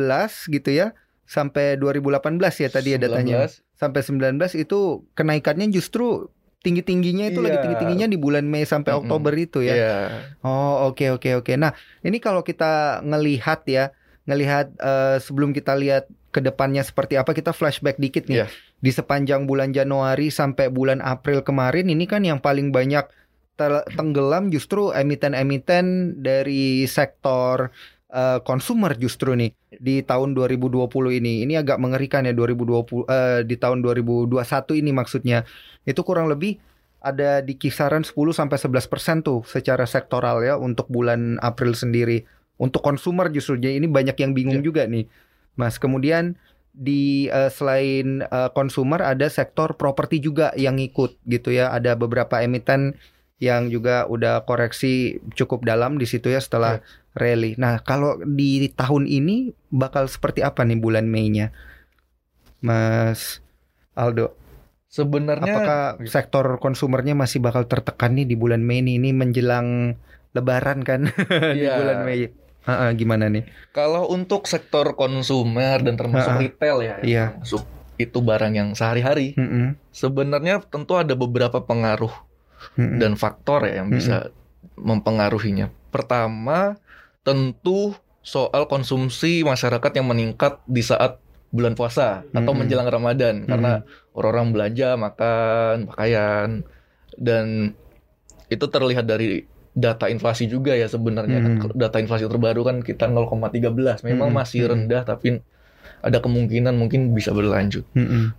gitu 0.51 0.71
ya 0.73 0.97
sampai 1.25 1.77
2018 1.77 2.41
ya 2.61 2.69
tadi 2.69 2.89
ya 2.97 2.99
datanya. 3.01 3.49
19, 3.49 3.65
Sampai 3.75 4.01
19 4.01 4.55
itu 4.55 4.79
kenaikannya 5.13 5.67
justru 5.69 6.29
tinggi-tingginya 6.65 7.29
itu 7.29 7.45
lagi 7.45 7.61
Iya. 7.61 7.63
tinggi-tingginya 7.69 8.07
di 8.09 8.17
bulan 8.17 8.49
Mei 8.49 8.65
sampai 8.65 8.97
Mm-mm. 8.97 9.05
Oktober 9.05 9.33
itu 9.37 9.61
ya. 9.61 9.75
Iya. 9.77 9.95
Oh 10.41 10.89
oke 10.89 11.21
oke 11.21 11.45
oke. 11.45 11.53
Nah 11.61 11.77
ini 12.01 12.17
kalau 12.19 12.41
kita 12.41 13.05
ngelihat 13.05 13.69
ya, 13.69 13.93
ngelihat 14.25 14.73
eh, 14.81 15.17
sebelum 15.21 15.53
kita 15.53 15.77
lihat 15.77 16.09
ke 16.33 16.41
depannya 16.41 16.81
seperti 16.81 17.21
apa, 17.21 17.37
kita 17.37 17.53
flashback 17.53 18.01
dikit 18.01 18.25
nih. 18.27 18.45
Iya. 18.45 18.47
Di 18.81 18.91
sepanjang 18.91 19.45
bulan 19.45 19.73
Januari 19.73 20.33
sampai 20.33 20.73
bulan 20.73 21.05
April 21.05 21.45
kemarin 21.45 21.89
ini 21.89 22.09
kan 22.09 22.25
yang 22.25 22.41
paling 22.41 22.73
banyak 22.73 23.05
tenggelam 23.95 24.51
justru 24.51 24.91
emiten-emiten 24.91 26.19
dari 26.19 26.83
sektor 26.91 27.71
eh, 28.15 28.39
consumer 28.47 28.95
justru 28.95 29.35
nih 29.35 29.51
di 29.75 30.01
tahun 30.01 30.39
2020 30.39 30.87
ini. 31.19 31.43
Ini 31.43 31.61
agak 31.61 31.83
mengerikan 31.83 32.23
ya 32.23 32.33
2020 32.33 33.11
eh, 33.11 33.41
di 33.43 33.59
tahun 33.59 33.83
2021 33.83 34.31
ini 34.79 34.91
maksudnya. 34.95 35.43
Itu 35.83 36.07
kurang 36.07 36.31
lebih 36.31 36.63
ada 37.05 37.45
di 37.45 37.59
kisaran 37.59 38.01
10 38.01 38.15
sampai 38.33 38.57
11% 38.57 39.21
tuh 39.21 39.45
secara 39.45 39.85
sektoral 39.85 40.41
ya 40.41 40.55
untuk 40.57 40.89
bulan 40.89 41.37
April 41.43 41.75
sendiri. 41.77 42.25
Untuk 42.57 42.81
consumer 42.81 43.29
justru 43.29 43.59
jadi 43.59 43.77
ini 43.77 43.91
banyak 43.91 44.15
yang 44.15 44.33
bingung 44.33 44.63
Ya. 44.63 44.67
juga 44.71 44.83
nih. 44.87 45.11
Mas, 45.59 45.77
kemudian 45.77 46.39
di 46.73 47.29
eh, 47.29 47.51
selain 47.51 48.23
eh, 48.23 48.51
consumer 48.55 49.03
ada 49.03 49.27
sektor 49.29 49.75
properti 49.75 50.23
juga 50.23 50.55
yang 50.55 50.79
ikut 50.79 51.19
gitu 51.27 51.51
ya. 51.51 51.75
Ada 51.75 51.99
beberapa 51.99 52.41
emiten 52.41 52.95
yang 53.43 53.69
juga 53.69 54.07
udah 54.07 54.47
koreksi 54.47 55.19
cukup 55.35 55.67
dalam 55.67 55.99
di 55.99 56.07
situ 56.07 56.31
ya 56.31 56.39
setelah 56.39 56.79
rally. 57.15 57.55
Nah, 57.57 57.79
kalau 57.81 58.19
di 58.21 58.67
tahun 58.69 59.07
ini 59.07 59.55
bakal 59.71 60.07
seperti 60.07 60.43
apa 60.43 60.63
nih 60.63 60.79
bulan 60.79 61.07
Mei-nya? 61.07 61.55
Mas 62.61 63.39
Aldo, 63.95 64.35
Sebenarnya 64.89 65.59
apakah 65.59 65.83
sektor 66.07 66.47
konsumernya 66.63 67.19
masih 67.19 67.43
bakal 67.43 67.67
tertekan 67.67 68.15
nih 68.15 68.31
di 68.31 68.39
bulan 68.39 68.63
Mei 68.63 68.79
nih? 68.79 69.03
Ini 69.03 69.11
menjelang 69.11 69.99
lebaran 70.31 70.87
kan 70.87 71.11
di 71.57 71.67
Iya. 71.67 71.75
bulan 71.83 71.99
Mei. 72.07 72.31
Ah, 72.65 72.89
ah, 72.89 72.91
gimana 72.97 73.29
nih? 73.29 73.45
kalau 73.77 74.09
untuk 74.09 74.47
sektor 74.49 74.97
konsumer 74.97 75.83
dan 75.85 75.99
termasuk 76.01 76.33
Ha-ha. 76.33 76.43
retail 76.47 76.77
ya, 76.81 76.95
yang 77.03 77.05
Iya. 77.05 77.25
termasuk 77.37 77.63
itu 77.95 78.19
barang 78.19 78.55
yang 78.55 78.69
sehari-hari, 78.73 79.37
Mm-mm, 79.37 79.77
sebenarnya 79.93 80.65
tentu 80.65 80.97
ada 80.97 81.13
beberapa 81.15 81.61
pengaruh 81.61 82.11
mm-mm, 82.75 82.99
dan 82.99 83.15
faktor 83.15 83.69
ya 83.69 83.83
yang 83.85 83.93
bisa 83.93 84.31
mempengaruhinya. 84.75 85.69
Pertama, 85.93 86.81
tentu 87.25 87.97
soal 88.25 88.69
konsumsi 88.69 89.45
masyarakat 89.45 89.93
yang 89.97 90.09
meningkat 90.09 90.61
di 90.65 90.81
saat 90.81 91.21
bulan 91.55 91.79
puasa 91.79 92.27
atau 92.35 92.51
Mm-mm. 92.51 92.67
menjelang 92.67 92.89
Ramadan 92.89 93.47
karena 93.47 93.87
orang-orang 94.17 94.51
belanja, 94.51 94.89
makan, 94.99 95.87
pakaian 95.93 96.67
dan 97.15 97.77
itu 98.51 98.65
terlihat 98.67 99.07
dari 99.07 99.47
data 99.75 100.07
inflasi 100.07 100.47
juga 100.47 100.75
ya 100.75 100.87
sebenarnya 100.87 101.39
kan. 101.43 101.53
Mm. 101.59 101.75
data 101.75 101.99
inflasi 101.99 102.27
terbaru 102.31 102.63
kan 102.63 102.77
kita 102.83 103.11
0,13 103.11 104.07
memang 104.07 104.31
Mm-mm. 104.31 104.39
masih 104.39 104.71
rendah 104.71 105.03
tapi 105.03 105.43
ada 106.03 106.19
kemungkinan 106.23 106.75
mungkin 106.75 107.11
bisa 107.15 107.35
berlanjut 107.35 107.83
mm-mm, 107.95 108.35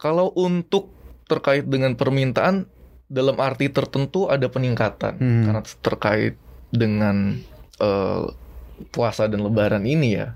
kalau 0.00 0.32
untuk 0.34 0.90
terkait 1.28 1.64
dengan 1.68 1.94
permintaan 1.96 2.66
dalam 3.06 3.36
arti 3.40 3.68
tertentu 3.68 4.28
ada 4.28 4.48
peningkatan 4.48 5.20
Hmm. 5.20 5.44
karena 5.44 5.60
terkait 5.84 6.34
dengan 6.72 7.36
eh, 7.78 8.24
puasa 8.90 9.28
dan 9.28 9.44
lebaran 9.44 9.84
ini 9.84 10.16
ya. 10.16 10.34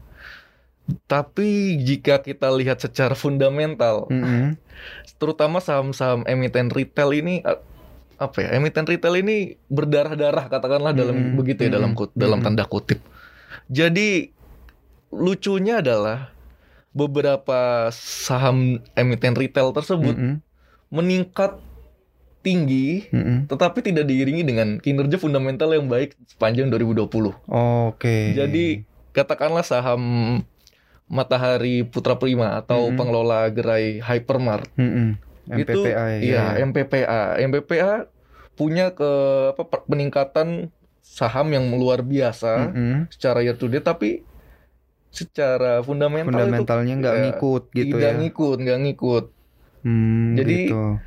Tapi 1.10 1.82
jika 1.82 2.22
kita 2.22 2.46
lihat 2.54 2.78
secara 2.78 3.18
fundamental, 3.18 4.06
mm-mm, 4.06 4.54
terutama 5.18 5.58
saham-saham 5.58 6.22
emiten 6.30 6.70
retail 6.70 7.10
ini 7.10 7.42
eh, 7.42 7.58
apa 8.16 8.46
ya? 8.46 8.54
Emiten 8.54 8.86
retail 8.86 9.18
ini 9.18 9.58
berdarah-darah 9.66 10.46
katakanlah 10.46 10.94
dalam 10.94 11.16
Hmm. 11.16 11.34
begitu 11.34 11.66
ya 11.66 11.74
dalam 11.74 11.98
Hmm. 11.98 12.06
dalam 12.14 12.38
Hmm. 12.38 12.46
tanda 12.46 12.64
kutip. 12.70 13.02
Jadi 13.66 14.30
lucunya 15.10 15.82
adalah 15.82 16.30
beberapa 16.94 17.90
saham 17.92 18.78
emiten 18.94 19.34
retail 19.34 19.74
tersebut 19.74 20.14
mm-mm, 20.16 20.38
meningkat 20.88 21.58
tinggi 22.46 23.10
mm-mm. 23.10 23.50
tetapi 23.50 23.82
tidak 23.82 24.06
diiringi 24.06 24.46
dengan 24.46 24.78
kinerja 24.78 25.18
fundamental 25.18 25.74
yang 25.74 25.90
baik 25.90 26.14
sepanjang 26.30 26.70
2020. 26.70 27.34
Oke. 27.90 28.30
Jadi 28.38 28.86
katakanlah 29.10 29.66
saham 29.66 30.02
Matahari 31.10 31.82
Putra 31.82 32.14
Prima 32.14 32.54
atau 32.54 32.86
Mm-mm. 32.86 32.98
pengelola 32.98 33.50
gerai 33.50 33.98
Hypermart 33.98 34.70
itu 35.46 35.78
MPPA, 35.82 36.06
iya 36.22 36.58
ya. 36.58 36.66
MPPA 36.66 37.22
MPPA 37.46 37.92
punya 38.58 38.90
ke 38.94 39.10
apa 39.54 39.62
peningkatan 39.86 40.74
saham 41.02 41.54
yang 41.54 41.70
luar 41.74 42.02
biasa 42.02 42.70
Mm-mm. 42.70 43.06
secara 43.14 43.42
year 43.46 43.54
to 43.54 43.70
date 43.70 43.86
tapi 43.86 44.26
secara 45.14 45.86
fundamental 45.86 46.34
Fundamentalnya 46.34 46.94
nggak 46.98 47.16
ya, 47.16 47.22
ngikut 47.30 47.62
itu 47.70 47.78
gitu 47.78 47.94
tidak 47.94 48.12
ya. 48.12 48.18
ngikut 48.18 48.56
nggak 48.62 48.80
ngikut 48.86 49.24
Hmm, 49.86 50.34
Jadi, 50.34 50.66
gitu. 50.66 50.98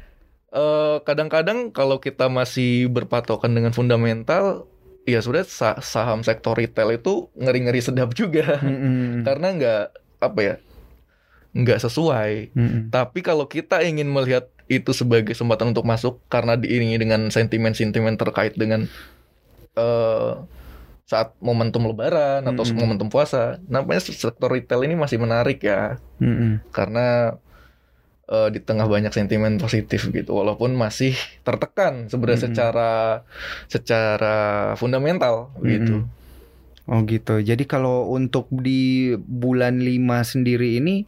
Eh, 0.50 0.98
kadang-kadang 1.06 1.70
kalau 1.70 2.02
kita 2.02 2.26
masih 2.26 2.90
berpatokan 2.90 3.54
dengan 3.54 3.70
fundamental 3.70 4.66
ya 5.06 5.22
sudah 5.22 5.46
sa- 5.46 5.78
saham 5.78 6.26
sektor 6.26 6.58
retail 6.58 6.90
itu 6.90 7.30
ngeri-ngeri 7.38 7.86
sedap 7.86 8.18
juga 8.18 8.58
Mm-mm. 8.58 9.22
karena 9.30 9.48
nggak 9.54 9.84
apa 10.26 10.40
ya 10.42 10.56
nggak 11.54 11.80
sesuai 11.86 12.58
Mm-mm. 12.58 12.90
Tapi 12.90 13.20
kalau 13.22 13.46
kita 13.46 13.86
ingin 13.86 14.10
melihat 14.10 14.50
itu 14.66 14.90
sebagai 14.90 15.38
kesempatan 15.38 15.70
untuk 15.70 15.86
masuk 15.86 16.18
karena 16.34 16.58
diiringi 16.58 16.98
dengan 16.98 17.30
sentimen-sentimen 17.30 18.18
terkait 18.18 18.58
dengan 18.58 18.90
eh 19.78 20.32
saat 21.06 21.38
momentum 21.46 21.94
lebaran 21.94 22.42
atau 22.42 22.66
Mm-mm. 22.66 22.78
momentum 22.78 23.10
puasa, 23.14 23.62
nampaknya 23.70 24.02
sektor 24.02 24.50
retail 24.50 24.82
ini 24.82 24.98
masih 24.98 25.22
menarik 25.22 25.62
ya 25.62 26.02
Mm-mm. 26.18 26.74
karena 26.74 27.38
eh, 28.30 28.50
di 28.54 28.60
tengah 28.62 28.86
banyak 28.86 29.12
sentimen 29.12 29.58
positif 29.58 30.08
gitu 30.14 30.32
walaupun 30.38 30.78
masih 30.78 31.18
tertekan 31.42 32.08
sebenarnya 32.08 32.40
Mm-mm. 32.46 32.50
secara 32.54 32.92
secara 33.66 34.38
fundamental 34.78 35.50
gitu. 35.66 36.06
Oh 36.90 37.06
gitu. 37.06 37.38
Jadi 37.38 37.70
kalau 37.70 38.10
untuk 38.10 38.50
di 38.50 39.14
bulan 39.14 39.78
5 39.78 40.26
sendiri 40.26 40.82
ini 40.82 41.06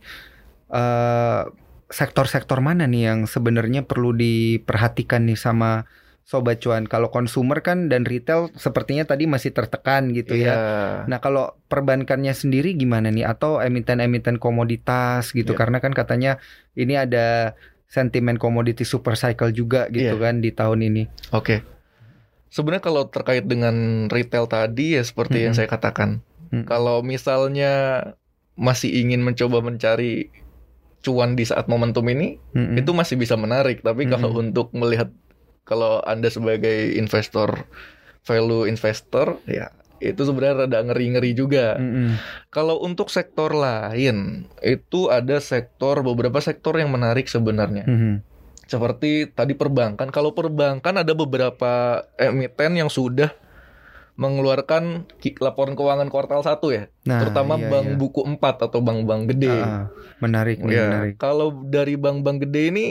eh, 0.69 1.41
sektor-sektor 1.91 2.63
mana 2.63 2.87
nih 2.87 3.03
yang 3.11 3.19
sebenarnya 3.27 3.83
perlu 3.83 4.15
diperhatikan 4.15 5.27
nih 5.27 5.35
sama 5.35 5.83
Sobat 6.21 6.61
Cuan? 6.63 6.85
Kalau 6.87 7.09
konsumer 7.09 7.59
kan 7.59 7.89
dan 7.91 8.07
retail 8.07 8.47
sepertinya 8.55 9.03
tadi 9.03 9.27
masih 9.27 9.51
tertekan 9.51 10.15
gitu 10.15 10.37
ya. 10.37 10.53
Iya. 10.53 10.57
Nah 11.09 11.19
kalau 11.19 11.57
perbankannya 11.67 12.31
sendiri 12.31 12.77
gimana 12.77 13.11
nih? 13.11 13.27
Atau 13.27 13.59
emiten-emiten 13.59 14.37
komoditas 14.37 15.33
gitu? 15.35 15.51
Iya. 15.53 15.59
Karena 15.59 15.77
kan 15.83 15.91
katanya 15.91 16.39
ini 16.77 16.95
ada 16.95 17.57
sentimen 17.91 18.39
komoditi 18.39 18.87
super 18.87 19.19
cycle 19.19 19.51
juga 19.51 19.91
gitu 19.91 20.15
Iya. 20.15 20.23
kan 20.23 20.39
di 20.39 20.55
tahun 20.55 20.79
ini. 20.87 21.03
Oke. 21.35 21.65
Sebenarnya 22.47 22.83
kalau 22.83 23.03
terkait 23.11 23.43
dengan 23.47 24.07
retail 24.07 24.47
tadi 24.47 24.95
ya 24.95 25.03
seperti 25.03 25.43
yang 25.43 25.55
Mm-mm. 25.55 25.59
saya 25.59 25.67
katakan. 25.67 26.23
Mm. 26.51 26.67
Kalau 26.67 26.99
misalnya 27.03 27.71
masih 28.55 28.91
ingin 28.91 29.23
mencoba 29.23 29.63
mencari 29.63 30.31
cuan 31.01 31.33
di 31.33 31.47
saat 31.47 31.65
momentum 31.71 32.03
ini, 32.11 32.37
Mm-mm. 32.51 32.75
itu 32.79 32.91
masih 32.91 33.15
bisa 33.15 33.39
menarik. 33.39 33.79
Tapi 33.83 34.07
kalau 34.07 34.35
untuk 34.35 34.71
melihat 34.75 35.11
kalau 35.63 36.01
Anda 36.01 36.27
sebagai 36.27 36.93
investor 36.93 37.65
value 38.21 38.65
investor 38.65 39.41
ya 39.45 39.69
itu 40.01 40.17
sebenarnya 40.17 40.65
rada 40.65 40.79
ngeri-ngeri 40.81 41.37
juga. 41.37 41.77
Mm-mm. 41.77 42.17
Kalau 42.49 42.81
untuk 42.81 43.13
sektor 43.13 43.53
lain, 43.53 44.49
itu 44.59 45.13
ada 45.13 45.37
sektor 45.37 46.01
beberapa 46.01 46.41
sektor 46.41 46.73
yang 46.73 46.89
menarik 46.89 47.29
sebenarnya 47.29 47.85
Mhm. 47.85 48.13
seperti 48.65 49.29
tadi 49.29 49.53
perbankan. 49.53 50.09
Kalau 50.09 50.33
perbankan 50.33 51.05
ada 51.05 51.13
beberapa 51.13 52.01
emiten 52.17 52.81
yang 52.81 52.89
sudah 52.89 53.29
mengeluarkan 54.17 55.05
laporan 55.39 55.73
keuangan 55.73 56.09
kuartal 56.09 56.41
1 56.41 56.67
ya, 56.69 56.89
Nah, 57.05 57.21
terutama 57.21 57.57
iya, 57.57 57.69
bank 57.69 57.87
iya. 57.87 57.97
buku 57.97 58.21
4 58.25 58.55
atau 58.59 58.79
bank-bank 58.81 59.21
gede. 59.33 59.53
Ah, 59.53 59.85
menarik 60.17 60.61
nih, 60.61 60.73
Ya, 60.73 60.87
menarik. 60.89 61.13
kalau 61.17 61.61
dari 61.63 61.93
bank-bank 61.93 62.45
gede 62.45 62.61
ini 62.69 62.85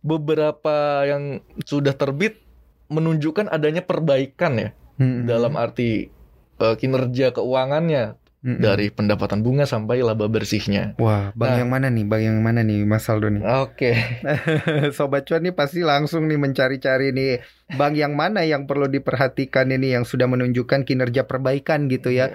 beberapa 0.00 1.04
yang 1.04 1.44
sudah 1.62 1.92
terbit 1.92 2.40
menunjukkan 2.88 3.46
adanya 3.46 3.80
perbaikan 3.80 4.56
ya 4.56 4.68
Mm-mm. 4.96 5.24
dalam 5.24 5.54
arti 5.54 6.08
eh, 6.56 6.74
kinerja 6.76 7.32
keuangannya 7.32 8.16
Mm-mm. 8.40 8.58
dari 8.58 8.88
pendapatan 8.88 9.44
bunga 9.44 9.68
sampai 9.68 10.00
laba 10.00 10.24
bersihnya. 10.24 10.96
Wah, 10.96 11.28
bank 11.36 11.50
Nah. 11.52 11.58
yang 11.60 11.70
mana 11.70 11.86
nih? 11.88 12.04
Bank 12.08 12.22
yang 12.24 12.40
mana 12.40 12.64
nih, 12.64 12.88
Mas 12.88 13.04
Aldo 13.04 13.28
nih? 13.28 13.44
Oke. 13.44 13.92
Sobat 14.96 15.28
cuan 15.28 15.44
nih 15.44 15.52
pasti 15.52 15.84
langsung 15.84 16.24
nih 16.24 16.40
mencari-cari 16.40 17.12
nih 17.12 17.44
bank 17.70 17.94
yang 17.94 18.16
mana 18.16 18.40
yang 18.40 18.64
perlu 18.64 18.88
diperhatikan 18.88 19.68
ini 19.68 19.92
yang 19.92 20.08
sudah 20.08 20.24
menunjukkan 20.24 20.88
kinerja 20.88 21.28
perbaikan 21.28 21.86
gitu 21.86 22.08
ya. 22.08 22.32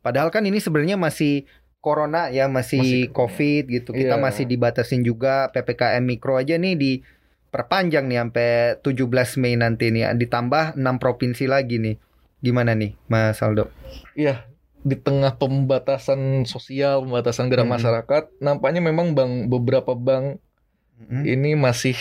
Padahal 0.00 0.32
kan 0.32 0.42
ini 0.42 0.58
sebenarnya 0.58 0.96
masih 0.96 1.44
corona 1.82 2.30
ya, 2.30 2.46
masih, 2.46 2.78
Masih- 2.78 3.10
covid 3.10 3.64
gitu. 3.66 3.90
Kita 3.90 4.14
Iya. 4.16 4.22
masih 4.22 4.46
dibatasin 4.46 5.02
juga 5.02 5.50
PPKM 5.50 6.00
mikro 6.00 6.38
aja 6.38 6.54
nih 6.54 6.78
diperpanjang 6.78 8.06
nih 8.06 8.18
sampai 8.22 8.50
17 8.80 9.34
Mei 9.36 9.58
nanti 9.58 9.90
nih. 9.90 10.06
Ditambah 10.14 10.78
6 10.78 10.96
provinsi 10.96 11.44
lagi 11.44 11.76
nih. 11.76 11.98
Gimana 12.38 12.72
nih, 12.72 12.94
Mas 13.06 13.38
Aldo? 13.38 13.70
Iya, 14.14 14.46
di 14.80 14.94
tengah 14.94 15.34
pembatasan 15.34 16.42
sosial, 16.42 17.02
pembatasan 17.02 17.46
gerak 17.46 17.66
Mm-mm. 17.66 17.76
masyarakat, 17.78 18.22
nampaknya 18.38 18.78
memang 18.78 19.14
bank 19.14 19.46
beberapa 19.46 19.94
bank 19.94 20.38
Mm-mm. 20.98 21.22
ini 21.22 21.54
masih 21.54 21.98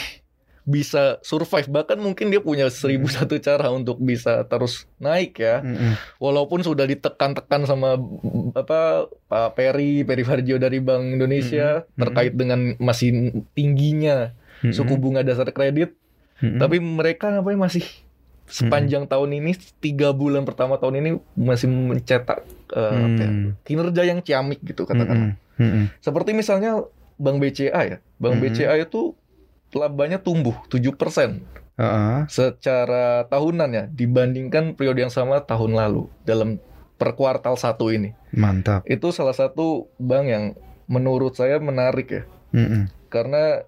bisa 0.71 1.19
survive 1.19 1.67
bahkan 1.67 1.99
mungkin 1.99 2.31
dia 2.31 2.39
punya 2.39 2.71
seribu 2.71 3.11
satu 3.11 3.35
cara 3.37 3.67
untuk 3.69 3.99
bisa 3.99 4.47
terus 4.47 4.87
naik 4.97 5.35
ya 5.35 5.59
Mm-mm. 5.59 5.99
walaupun 6.17 6.63
sudah 6.63 6.87
ditekan-tekan 6.87 7.67
sama 7.67 7.99
apa 8.53 9.11
Pak 9.27 9.49
Peri 9.53 10.01
Peri 10.01 10.23
Farjo 10.23 10.55
dari 10.55 10.79
Bank 10.79 11.11
Indonesia 11.11 11.83
Mm-mm. 11.83 11.99
terkait 11.99 12.33
dengan 12.33 12.59
masih 12.79 13.35
tingginya 13.51 14.31
Mm-mm. 14.61 14.71
suku 14.71 14.95
bunga 14.95 15.21
dasar 15.21 15.51
kredit 15.51 15.91
Mm-mm. 16.39 16.57
tapi 16.57 16.79
mereka 16.79 17.27
nampaknya 17.27 17.59
masih 17.61 17.85
sepanjang 18.47 19.05
tahun 19.05 19.31
ini 19.33 19.51
tiga 19.79 20.11
bulan 20.11 20.43
pertama 20.43 20.75
tahun 20.75 20.99
ini 20.99 21.09
masih 21.33 21.67
mencetak 21.67 22.43
eh, 22.69 22.99
apa 22.99 23.21
ya, 23.21 23.31
kinerja 23.63 24.03
yang 24.03 24.19
ciamik 24.19 24.59
gitu 24.61 24.83
katakan 24.83 25.35
Mm-mm. 25.35 25.59
Mm-mm. 25.59 25.85
seperti 25.99 26.31
misalnya 26.31 26.83
Bank 27.15 27.37
BCA 27.37 27.81
ya 27.85 27.97
Bank 28.17 28.37
Mhm. 28.37 28.41
BCA 28.43 28.73
itu 28.77 29.13
labanya 29.73 30.17
tumbuh 30.17 30.55
7% 30.67 31.39
Heeh. 31.75 32.19
secara 32.27 33.23
tahunan 33.25 33.69
ya 33.71 33.83
dibandingkan 33.87 34.75
periode 34.75 35.01
yang 35.01 35.13
sama 35.13 35.39
tahun 35.39 35.73
lalu 35.73 36.05
dalam 36.21 36.59
per 36.95 37.15
kuartal 37.15 37.55
satu 37.55 37.89
ini 37.89 38.13
Mantap. 38.31 38.85
itu 38.85 39.09
salah 39.09 39.33
satu 39.33 39.89
bank 39.95 40.25
yang 40.25 40.45
menurut 40.85 41.33
saya 41.33 41.57
menarik 41.57 42.07
ya 42.11 42.23
Mm-mm. 42.51 42.91
karena 43.07 43.63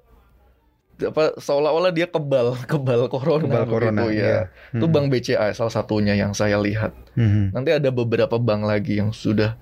apa 0.94 1.34
seolah-olah 1.36 1.90
dia 1.90 2.06
kebal 2.06 2.54
kebal 2.72 3.10
corona 3.10 3.44
Kebal 3.50 3.66
corona, 3.66 4.02
begitu 4.06 4.22
iya. 4.22 4.30
ya 4.30 4.40
itu 4.72 4.86
bank 4.86 5.06
BCA 5.10 5.48
salah 5.52 5.74
satunya 5.74 6.14
yang 6.14 6.32
saya 6.32 6.60
lihat 6.60 6.94
Mhm. 7.14 7.54
nanti 7.54 7.70
ada 7.70 7.90
beberapa 7.90 8.38
bank 8.38 8.62
lagi 8.64 8.98
yang 8.98 9.10
sudah 9.10 9.58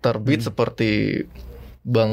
terbit 0.00 0.44
Hmm. 0.44 0.48
seperti 0.52 0.90
bank 1.84 2.12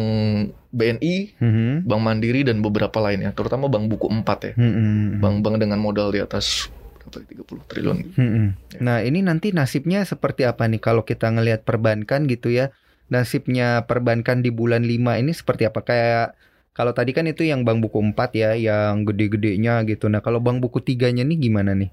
BNI 0.72 1.16
Mhm. 1.40 1.88
Bank 1.88 2.02
Mandiri 2.04 2.44
dan 2.44 2.60
beberapa 2.60 3.00
lainnya, 3.00 3.32
terutama 3.32 3.72
Bank 3.72 3.88
Buku 3.88 4.08
4 4.12 4.52
ya. 4.52 4.54
Mhm. 4.56 5.20
Bank-bank 5.24 5.56
dengan 5.60 5.80
modal 5.80 6.12
di 6.12 6.20
atas 6.20 6.72
berapa 7.00 7.24
30 7.28 7.64
triliun. 7.68 7.98
Mhm. 8.16 8.46
Ya. 8.76 8.80
Nah, 8.80 8.98
ini 9.04 9.20
nanti 9.24 9.52
nasibnya 9.52 10.04
seperti 10.08 10.48
apa 10.48 10.68
nih 10.68 10.80
kalau 10.80 11.04
kita 11.04 11.32
ngelihat 11.32 11.64
perbankan 11.68 12.28
gitu 12.28 12.52
ya? 12.52 12.72
Nasibnya 13.12 13.84
perbankan 13.84 14.40
di 14.40 14.52
bulan 14.52 14.88
5 14.88 15.20
ini 15.20 15.36
seperti 15.36 15.68
apa? 15.68 15.84
Kayak 15.84 16.40
kalau 16.72 16.96
tadi 16.96 17.12
kan 17.12 17.28
itu 17.28 17.44
yang 17.44 17.68
bank 17.68 17.84
buku 17.84 18.00
4 18.00 18.32
ya, 18.32 18.56
yang 18.56 19.04
gede-gedenya 19.04 19.84
gitu. 19.84 20.08
Nah, 20.08 20.24
kalau 20.24 20.40
bank 20.40 20.64
buku 20.64 20.80
3-nya 20.80 21.28
nih 21.28 21.52
gimana 21.52 21.76
nih? 21.76 21.92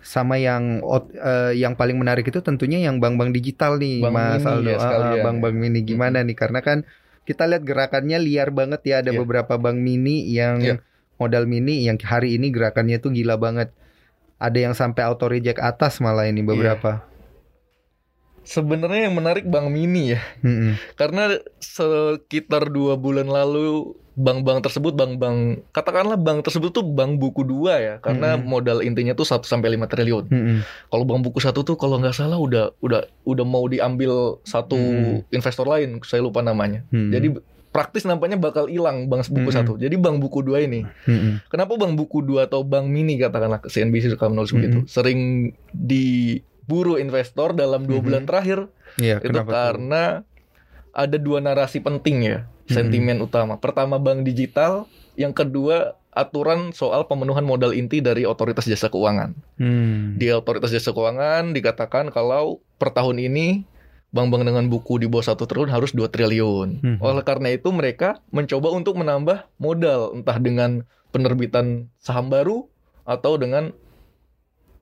Sama 0.00 0.40
yang 0.40 0.80
eh, 0.80 1.52
yang 1.54 1.76
paling 1.76 1.96
menarik 1.96 2.24
itu 2.24 2.40
tentunya 2.40 2.80
yang 2.80 2.98
bank-bank 2.98 3.36
digital 3.36 3.76
nih, 3.76 4.00
Bank 4.00 4.14
Mas 4.16 4.44
Aldo. 4.48 4.68
ya 4.72 4.76
sekalian 4.80 5.16
ah, 5.20 5.24
bank-bank 5.28 5.56
mini 5.56 5.80
gimana 5.84 6.24
nih? 6.24 6.36
Karena 6.36 6.64
kan 6.64 6.88
kita 7.28 7.44
lihat 7.46 7.62
gerakannya 7.62 8.16
liar 8.18 8.48
banget 8.50 8.80
ya. 8.82 9.04
Ada 9.04 9.12
Iya. 9.12 9.20
beberapa 9.20 9.54
bank 9.60 9.76
mini 9.76 10.24
yang 10.32 10.56
Iya. 10.58 10.74
modal 11.20 11.44
mini 11.44 11.84
yang 11.84 12.00
hari 12.00 12.40
ini 12.40 12.48
gerakannya 12.48 12.96
tuh 12.96 13.12
gila 13.12 13.36
banget. 13.36 13.70
Ada 14.40 14.56
yang 14.56 14.72
sampai 14.72 15.04
auto 15.04 15.28
reject 15.28 15.60
atas 15.60 16.00
malah 16.00 16.24
ini 16.24 16.40
beberapa. 16.40 17.04
Sebenarnya 18.40 19.12
yang 19.12 19.20
menarik 19.20 19.44
Bank 19.44 19.68
Mini 19.68 20.16
ya, 20.16 20.20
Mm-mm. 20.40 20.80
karena 20.96 21.28
sekitar 21.60 22.72
dua 22.72 22.96
bulan 22.96 23.28
lalu 23.28 23.94
bank-bank 24.12 24.60
tersebut, 24.60 24.92
bank-bank 24.92 25.38
katakanlah 25.70 26.14
bank 26.14 26.42
tersebut 26.42 26.70
tuh 26.70 26.82
bank 26.82 27.16
buku 27.16 27.40
dua 27.40 27.74
ya, 27.76 27.94
karena 27.96 28.34
Mm-mm. 28.34 28.44
modal 28.44 28.78
intinya 28.80 29.12
tuh 29.12 29.22
1 29.22 29.42
sampai 29.42 29.70
5 29.70 29.86
triliun. 29.86 30.24
Mm-mm. 30.26 30.58
Kalau 30.86 31.04
bank 31.04 31.20
buku 31.22 31.38
satu 31.38 31.62
tuh 31.62 31.74
kalau 31.74 31.96
nggak 31.96 32.12
salah 32.12 32.36
udah 32.36 32.74
udah 32.78 33.00
udah 33.22 33.44
mau 33.44 33.64
diambil 33.64 34.10
satu 34.42 34.74
Mm. 34.74 35.30
investor 35.30 35.64
lain, 35.64 36.02
saya 36.02 36.20
lupa 36.20 36.40
namanya. 36.40 36.82
Mm. 36.88 37.10
Jadi 37.10 37.28
praktis 37.70 38.02
nampaknya 38.02 38.34
bakal 38.34 38.66
hilang 38.66 39.06
bank 39.06 39.24
buku 39.26 39.46
Mm-mm. 39.46 39.54
satu. 39.54 39.72
Jadi 39.74 39.94
bank 39.94 40.18
buku 40.18 40.42
dua 40.42 40.58
ini 40.60 40.82
Mm-mm. 41.06 41.46
Kenapa 41.46 41.74
Bank 41.76 41.94
Buku 41.94 42.18
2 42.20 42.44
atau 42.44 42.60
Bank 42.60 42.84
Mini 42.84 43.14
katakanlah 43.14 43.62
CNBC 43.62 44.10
suka 44.10 44.26
menulis 44.26 44.50
begitu 44.50 44.82
Mm-hmm. 44.82 44.90
sering 44.90 45.20
diburu 45.70 46.96
investor 46.96 47.52
dalam 47.52 47.84
dua 47.84 47.98
Mhm. 47.98 48.04
bulan 48.04 48.22
terakhir 48.24 48.58
Iya, 48.96 49.18
itu 49.18 49.30
kenapa 49.30 49.48
tuh? 49.48 49.54
karena 49.54 50.02
ada 50.90 51.16
dua 51.16 51.38
narasi 51.38 51.78
penting 51.78 52.16
ya, 52.24 52.38
sentimen 52.76 53.18
utama. 53.22 53.58
Pertama 53.58 53.98
bank 53.98 54.22
digital, 54.22 54.86
yang 55.18 55.34
kedua 55.34 55.98
aturan 56.10 56.74
soal 56.74 57.06
pemenuhan 57.06 57.46
modal 57.46 57.70
inti 57.70 58.02
dari 58.02 58.26
otoritas 58.26 58.66
jasa 58.66 58.90
keuangan. 58.90 59.34
Hmm. 59.62 60.18
Di 60.18 60.34
otoritas 60.34 60.74
jasa 60.74 60.90
keuangan 60.90 61.54
dikatakan 61.54 62.10
kalau 62.10 62.58
per 62.82 62.90
tahun 62.90 63.22
ini 63.22 63.62
bank-bank 64.10 64.42
dengan 64.42 64.66
buku 64.66 64.98
di 64.98 65.06
bawah 65.06 65.22
satu 65.22 65.46
triliun 65.46 65.70
harus 65.70 65.94
2 65.94 66.10
triliun. 66.10 66.82
Mhm. 66.82 66.98
Oleh 66.98 67.22
karena 67.22 67.54
itu 67.54 67.70
mereka 67.70 68.18
mencoba 68.34 68.74
untuk 68.74 68.98
menambah 68.98 69.46
modal 69.62 70.18
entah 70.18 70.38
dengan 70.42 70.82
penerbitan 71.14 71.90
saham 72.02 72.26
baru 72.26 72.66
atau 73.06 73.38
dengan 73.38 73.70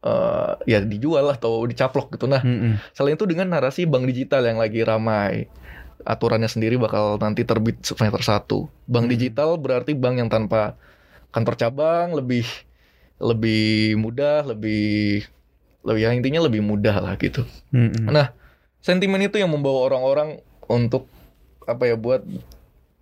eh, 0.00 0.52
ya 0.64 0.80
dijual 0.80 1.28
atau 1.28 1.64
dicaplok 1.68 2.16
gitu. 2.16 2.24
Nah, 2.24 2.40
Mm-mm. 2.40 2.80
selain 2.96 3.20
itu 3.20 3.28
dengan 3.28 3.52
narasi 3.52 3.84
bank 3.84 4.08
digital 4.08 4.48
yang 4.48 4.56
lagi 4.56 4.80
ramai. 4.80 5.48
Aturannya 6.08 6.48
sendiri 6.48 6.80
bakal 6.80 7.20
nanti 7.20 7.44
terbit 7.44 7.84
semester 7.84 8.24
1. 8.24 8.64
Bank 8.88 9.04
Hmm. 9.04 9.12
digital 9.12 9.60
berarti 9.60 9.92
bank 9.92 10.16
yang 10.16 10.32
tanpa 10.32 10.80
kantor 11.28 11.54
cabang 11.54 12.16
lebih 12.16 12.48
lebih 13.20 14.00
mudah, 14.00 14.40
lebih 14.48 15.28
lebih 15.84 16.00
ya 16.00 16.16
intinya 16.16 16.40
lebih 16.40 16.64
mudah 16.64 16.96
lah 16.96 17.12
gitu. 17.20 17.44
Mm-mm. 17.70 18.08
Nah, 18.08 18.32
sentimen 18.80 19.20
itu 19.20 19.36
yang 19.36 19.52
membawa 19.52 19.84
orang-orang 19.84 20.40
untuk 20.64 21.04
apa 21.68 21.84
ya 21.84 22.00
buat 22.00 22.24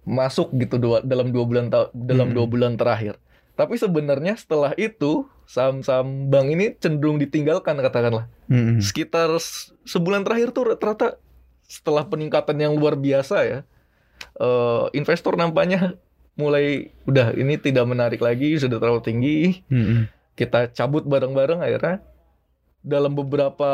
masuk 0.03 0.51
gitu 0.55 0.79
dua, 0.79 0.99
dalam 1.03 1.31
dua 1.31 1.45
bulan 1.47 1.71
ta- 1.71 1.91
dalam 1.95 2.31
Hmm. 2.31 2.37
dua 2.37 2.47
bulan 2.47 2.73
terakhir. 2.75 3.19
Tapi 3.55 3.79
sebenarnya 3.79 4.35
setelah 4.35 4.75
itu 4.75 5.25
saham-saham 5.47 6.27
bank 6.27 6.47
ini 6.51 6.75
cenderung 6.77 7.17
ditinggalkan 7.17 7.79
katakanlah. 7.79 8.27
Mm-mm. 8.51 8.83
Sekitar 8.83 9.31
se- 9.39 9.71
sebulan 9.87 10.27
terakhir 10.27 10.51
tuh 10.51 10.75
rata-rata 10.75 11.23
setelah 11.67 12.07
peningkatan 12.07 12.57
yang 12.57 12.73
luar 12.75 12.95
biasa 12.95 13.37
ya, 13.43 13.59
eh, 14.39 14.85
investor 14.95 15.35
nampaknya 15.35 15.99
mulai 16.37 16.93
udah 17.09 17.33
ini 17.33 17.57
tidak 17.57 17.89
menarik 17.89 18.21
lagi 18.21 18.61
sudah 18.61 18.77
terlalu 18.77 19.01
tinggi 19.01 19.39
Mm-mm. 19.73 20.05
kita 20.37 20.69
cabut 20.69 21.09
bareng-bareng 21.09 21.65
akhirnya 21.65 22.05
dalam 22.85 23.17
beberapa 23.17 23.71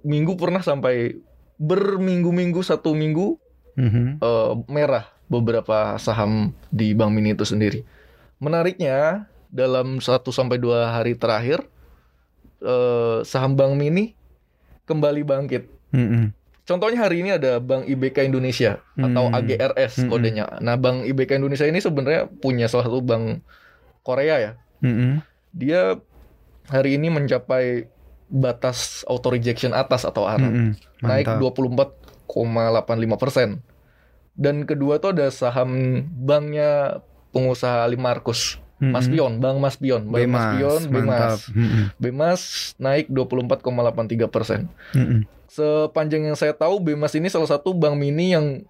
minggu 0.00 0.32
pernah 0.34 0.64
sampai 0.64 1.20
berminggu-minggu 1.56 2.60
satu 2.64 2.96
minggu 2.96 3.36
Mhm. 3.76 4.24
eh, 4.24 4.52
merah 4.72 5.04
beberapa 5.28 6.00
saham 6.00 6.56
di 6.72 6.96
Bank 6.96 7.12
Mini 7.12 7.36
itu 7.36 7.44
sendiri. 7.44 7.84
Menariknya 8.40 9.28
dalam 9.52 10.00
1 10.00 10.32
sampai 10.32 10.56
2 10.56 10.96
hari 10.96 11.12
terakhir 11.12 11.68
eh, 12.58 13.20
saham 13.22 13.52
Bank 13.52 13.76
Mini 13.76 14.16
kembali 14.88 15.20
bangkit. 15.20 15.68
Mm-mm. 15.92 16.32
Contohnya 16.66 16.98
hari 16.98 17.22
ini 17.22 17.30
ada 17.30 17.56
Bank 17.56 17.86
IBK 17.86 18.26
Indonesia 18.26 18.82
atau 18.92 19.24
Hmm. 19.24 19.38
AGRS 19.38 20.02
Hmm. 20.02 20.08
kodenya. 20.08 20.58
Nah, 20.58 20.74
Bank 20.74 21.06
IBK 21.06 21.34
Indonesia 21.36 21.62
ini 21.62 21.78
sebenarnya 21.78 22.26
punya 22.28 22.66
salah 22.66 22.84
satu 22.84 22.98
bank 23.00 23.40
Korea 24.02 24.36
ya. 24.36 24.52
Mm-mm. 24.78 25.24
dia 25.50 25.96
hari 26.66 26.94
ini 26.94 27.08
mencapai 27.08 27.88
batas 28.28 28.78
auto 29.04 29.30
rejection 29.30 29.72
atas 29.72 30.04
atau 30.04 30.26
ARA 30.26 30.42
Mm-mm. 30.42 30.76
naik 31.00 31.24
Mantap. 31.24 31.56
24,85 32.28 32.28
persen 33.16 33.48
dan 34.34 34.62
kedua 34.62 34.98
tuh 34.98 35.10
ada 35.10 35.30
saham 35.30 35.72
banknya 36.12 37.00
pengusaha 37.30 37.82
Ali 37.82 37.96
Markus 37.96 38.60
Mm-mm. 38.76 38.92
Mas 38.92 39.08
Pion 39.08 39.32
Bank 39.38 39.56
Mas 39.56 39.76
Pion 39.76 40.04
Bank 40.04 40.28
Mas 40.28 40.44
Bemas, 40.44 40.52
Pion 40.52 40.80
mantap. 40.84 40.92
Bemas 40.92 41.40
Mm-mm. 41.48 41.84
Bemas 41.96 42.40
naik 42.76 43.06
24,83 43.08 44.28
persen 44.28 44.60
Mm-mm. 44.92 45.24
Sepanjang 45.48 46.24
yang 46.24 46.36
saya 46.36 46.52
tahu 46.52 46.78
Bemas 46.78 47.14
ini 47.14 47.26
salah 47.26 47.46
satu 47.46 47.72
bank 47.72 47.94
mini 47.94 48.32
yang 48.32 48.62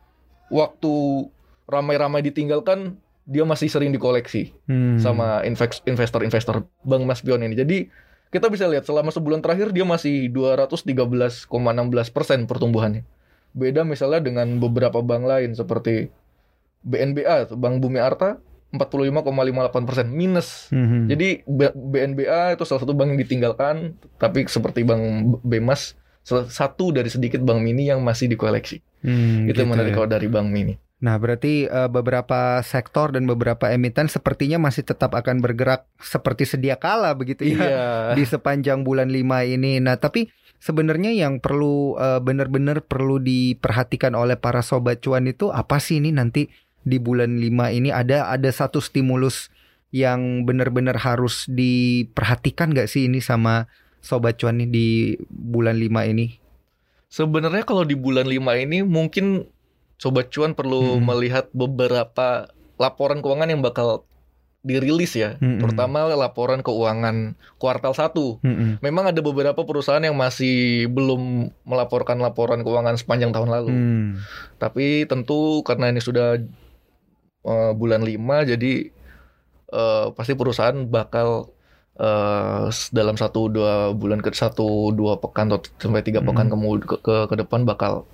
waktu 0.48 1.26
ramai-ramai 1.66 2.22
ditinggalkan 2.22 2.94
dia 3.26 3.42
masih 3.42 3.66
sering 3.66 3.90
dikoleksi 3.90 4.54
Hmm. 4.70 5.02
sama 5.02 5.42
invest- 5.42 5.82
investor-investor 5.82 6.62
Bank 6.80 7.02
Mas 7.02 7.18
Pion 7.18 7.42
ini. 7.42 7.58
Jadi 7.58 7.90
kita 8.30 8.46
bisa 8.46 8.66
lihat 8.66 8.86
selama 8.86 9.10
sebulan 9.10 9.42
terakhir 9.42 9.74
dia 9.74 9.82
masih 9.82 10.30
213,16 10.30 11.50
persen 12.08 12.46
pertumbuhannya. 12.46 13.02
Beda 13.50 13.82
misalnya 13.82 14.20
dengan 14.20 14.46
beberapa 14.60 15.02
bank 15.02 15.24
lain 15.24 15.50
seperti 15.52 16.12
BNBA, 16.82 17.50
atau 17.50 17.58
Bank 17.58 17.82
Bumi 17.82 17.98
Arta 17.98 18.38
45,58 18.70 19.82
persen 19.82 20.06
minus. 20.06 20.68
Mhm. 20.70 21.08
Jadi 21.08 21.28
B- 21.42 21.74
BNBA 21.74 22.54
itu 22.54 22.62
salah 22.62 22.82
satu 22.82 22.94
bank 22.94 23.10
yang 23.10 23.20
ditinggalkan, 23.20 23.98
tapi 24.18 24.46
seperti 24.46 24.86
Bank 24.86 25.02
Bemas 25.42 25.98
satu 26.26 26.90
dari 26.90 27.06
sedikit 27.06 27.38
bank 27.38 27.62
mini 27.62 27.86
yang 27.86 28.02
masih 28.02 28.26
dikoleksi. 28.26 28.82
Hmm, 29.06 29.46
itu 29.46 29.62
gitu 29.62 29.70
menarik 29.70 29.94
ya. 29.94 29.96
kalau 30.02 30.08
dari 30.10 30.26
bank 30.26 30.50
mini. 30.50 30.74
Nah, 30.96 31.20
berarti 31.20 31.68
eh, 31.68 31.88
beberapa 31.92 32.58
sektor 32.64 33.12
dan 33.12 33.28
beberapa 33.28 33.68
emiten 33.70 34.08
sepertinya 34.10 34.58
masih 34.58 34.82
tetap 34.82 35.14
akan 35.14 35.38
bergerak 35.38 35.86
seperti 36.00 36.48
sedia 36.48 36.74
kala 36.80 37.12
begitu 37.14 37.44
ya 37.46 37.54
Iya. 37.62 37.86
di 38.16 38.24
sepanjang 38.26 38.82
bulan 38.82 39.12
5 39.12 39.44
ini. 39.46 39.78
Nah, 39.78 40.00
tapi 40.00 40.26
sebenarnya 40.58 41.12
yang 41.12 41.38
perlu 41.38 41.94
eh, 42.00 42.18
benar-benar 42.18 42.82
perlu 42.82 43.20
diperhatikan 43.20 44.16
oleh 44.16 44.34
para 44.40 44.64
sobat 44.64 45.04
cuan 45.04 45.28
itu 45.28 45.52
apa 45.52 45.78
sih 45.78 46.00
ini 46.00 46.10
nanti 46.16 46.48
di 46.80 46.96
bulan 46.96 47.38
5 47.38 47.76
ini 47.76 47.92
ada 47.92 48.32
ada 48.32 48.50
satu 48.50 48.80
stimulus 48.80 49.52
yang 49.94 50.42
benar-benar 50.48 50.98
harus 50.98 51.46
diperhatikan 51.46 52.72
nggak 52.74 52.88
sih 52.90 53.06
ini 53.06 53.22
sama 53.22 53.68
sobat 54.06 54.38
cuan 54.38 54.62
nih 54.62 54.70
di 54.70 54.86
bulan 55.26 55.74
5 55.74 56.06
ini? 56.06 56.38
Sebenarnya 57.10 57.66
kalau 57.66 57.82
di 57.82 57.98
bulan 57.98 58.30
5 58.30 58.54
ini 58.62 58.86
mungkin 58.86 59.46
Sobat 59.96 60.28
Cuan 60.28 60.52
perlu 60.52 61.00
Hmm. 61.00 61.08
melihat 61.08 61.48
beberapa 61.56 62.52
laporan 62.76 63.24
keuangan 63.24 63.48
yang 63.48 63.64
bakal 63.64 64.04
dirilis 64.60 65.16
ya. 65.16 65.40
Hmm. 65.40 65.56
Terutama 65.56 66.04
laporan 66.12 66.60
keuangan 66.60 67.32
kuartal 67.56 67.96
1. 67.96 68.42
Mm-mm. 68.44 68.76
Memang 68.84 69.08
ada 69.08 69.20
beberapa 69.24 69.64
perusahaan 69.64 70.02
yang 70.04 70.18
masih 70.18 70.84
belum 70.92 71.48
melaporkan 71.64 72.20
laporan 72.20 72.60
keuangan 72.60 73.00
sepanjang 73.00 73.32
tahun 73.32 73.48
lalu. 73.48 73.70
Hmm. 73.72 74.08
Tapi 74.60 75.08
tentu 75.08 75.64
karena 75.64 75.88
ini 75.88 76.04
sudah 76.04 76.36
eh, 77.46 77.72
bulan 77.72 78.04
5 78.04 78.52
jadi 78.52 78.72
eh, 79.72 80.06
pasti 80.12 80.36
perusahaan 80.36 80.76
bakal 80.84 81.55
eh, 81.96 82.64
dalam 82.90 83.16
satu 83.16 83.48
dua 83.48 83.90
bulan 83.92 84.20
ke 84.20 84.30
satu 84.30 84.92
dua 84.92 85.16
pekan 85.16 85.48
atau 85.48 85.64
sampai 85.76 86.00
tiga 86.00 86.20
Hmm. 86.20 86.28
pekan 86.28 86.46
kemudian 86.48 86.82
ke, 86.82 86.96
ke 86.98 87.16
ke 87.26 87.34
depan 87.36 87.64
bakal 87.64 88.04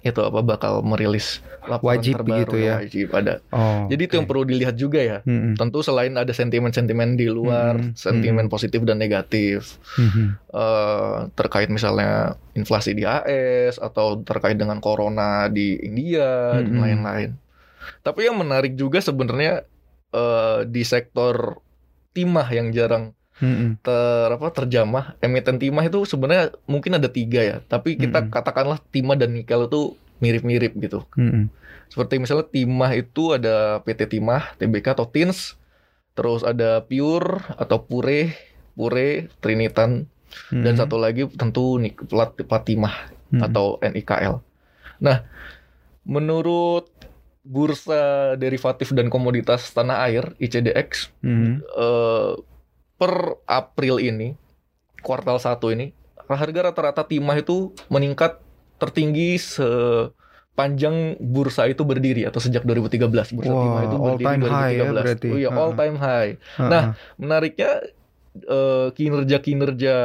itu 0.00 0.20
apa 0.20 0.40
bakal 0.40 0.80
merilis 0.80 1.40
laporan 1.64 1.96
Wajib 1.96 2.14
terbaru 2.14 2.28
begitu 2.44 2.56
ya? 2.60 2.74
wajib 2.76 3.08
ada. 3.12 3.34
Oh. 3.48 3.88
Jadi 3.88 4.02
itu 4.04 4.14
yang 4.16 4.28
perlu 4.28 4.44
dilihat 4.44 4.76
juga 4.76 5.00
ya. 5.00 5.18
Mm-mm. 5.24 5.56
Tentu 5.56 5.80
selain 5.80 6.12
ada 6.12 6.28
sentimen-sentimen 6.28 7.16
di 7.16 7.28
luar, 7.28 7.80
Hmm, 7.80 7.96
sentimen 7.96 8.44
hmm. 8.44 8.52
positif 8.52 8.84
dan 8.84 9.00
negatif 9.00 9.80
Mhm. 9.96 10.24
eh, 10.52 11.16
terkait 11.32 11.68
misalnya 11.68 12.36
inflasi 12.52 12.92
di 12.92 13.04
AS 13.04 13.76
atau 13.76 14.20
terkait 14.20 14.56
dengan 14.56 14.76
corona 14.78 15.48
di 15.48 15.76
India 15.78 16.60
dan 16.60 16.68
Mm-mm. 16.68 16.80
lain-lain. 16.80 17.30
Tapi 18.00 18.28
yang 18.28 18.36
menarik 18.36 18.76
juga 18.76 19.00
sebenarnya 19.00 19.64
eh, 20.12 20.60
di 20.64 20.84
sektor 20.84 21.58
timah 22.14 22.46
yang 22.54 22.70
jarang 22.70 23.10
Mm-mm. 23.42 23.82
ter 23.82 24.28
apa 24.30 24.46
terjamah 24.54 25.18
emiten 25.18 25.58
timah 25.58 25.82
itu 25.82 26.06
sebenarnya 26.06 26.54
mungkin 26.70 26.96
ada 26.96 27.10
tiga 27.10 27.42
ya. 27.42 27.56
Tapi 27.66 27.98
kita 27.98 28.24
Mm-mm. 28.24 28.32
katakanlah 28.32 28.78
timah 28.94 29.18
dan 29.18 29.34
nikel 29.34 29.66
itu 29.66 29.98
mirip-mirip 30.22 30.72
gitu. 30.78 31.02
Mm-mm. 31.18 31.50
Seperti 31.90 32.22
misalnya 32.22 32.46
timah 32.48 32.94
itu 32.94 33.34
ada 33.34 33.82
PT 33.82 34.06
Timah, 34.06 34.54
TBK 34.56 34.94
atau 34.94 35.06
TINS, 35.10 35.58
terus 36.14 36.46
ada 36.46 36.80
Pure 36.86 37.42
atau 37.58 37.82
Pure, 37.82 38.34
Pure, 38.78 39.30
Trinitan, 39.42 40.06
dan 40.50 40.74
Mhm. 40.74 40.80
satu 40.80 40.96
lagi 40.98 41.26
tentu 41.34 41.78
Nik- 41.78 42.06
Plat, 42.06 42.34
Platimah 42.34 43.10
Mhm. 43.34 43.42
atau 43.50 43.78
NIKL. 43.82 44.42
Nah, 45.02 45.26
menurut 46.02 46.90
Bursa 47.44 48.00
Derivatif 48.34 48.90
dan 48.90 49.06
Komoditas 49.06 49.68
Tanah 49.70 50.00
Air 50.02 50.32
(ICDX) 50.38 51.12
Mhm. 51.20 51.60
eh, 51.60 52.32
per 52.94 53.12
April 53.44 54.00
ini, 54.00 54.32
kuartal 54.98 55.36
1 55.36 55.68
ini, 55.68 55.92
harga 56.24 56.60
rata-rata 56.64 57.04
timah 57.04 57.36
itu 57.36 57.70
meningkat 57.86 58.40
tertinggi 58.74 59.36
sepanjang 59.36 60.96
bursa 61.20 61.66
itu 61.66 61.82
berdiri 61.82 62.24
atau 62.24 62.38
sejak 62.38 62.64
2013 62.64 63.28
bursa 63.30 63.52
Wah, 63.52 63.60
timah 63.60 63.82
itu 63.82 63.96
all 63.96 64.08
berdiri 64.10 64.24
time 64.24 64.42
high 64.42 64.72
ya 64.72 64.82
2013. 64.82 64.94
berarti. 64.94 65.28
Oh 65.28 65.38
iya, 65.38 65.50
all 65.50 65.70
Ha-ha. 65.70 65.78
time 65.78 65.96
high. 65.96 66.32
Ha-ha. 66.56 66.68
Nah, 66.68 66.82
menariknya 67.16 67.70
eh, 68.36 68.86
kinerja-kinerja 68.90 69.96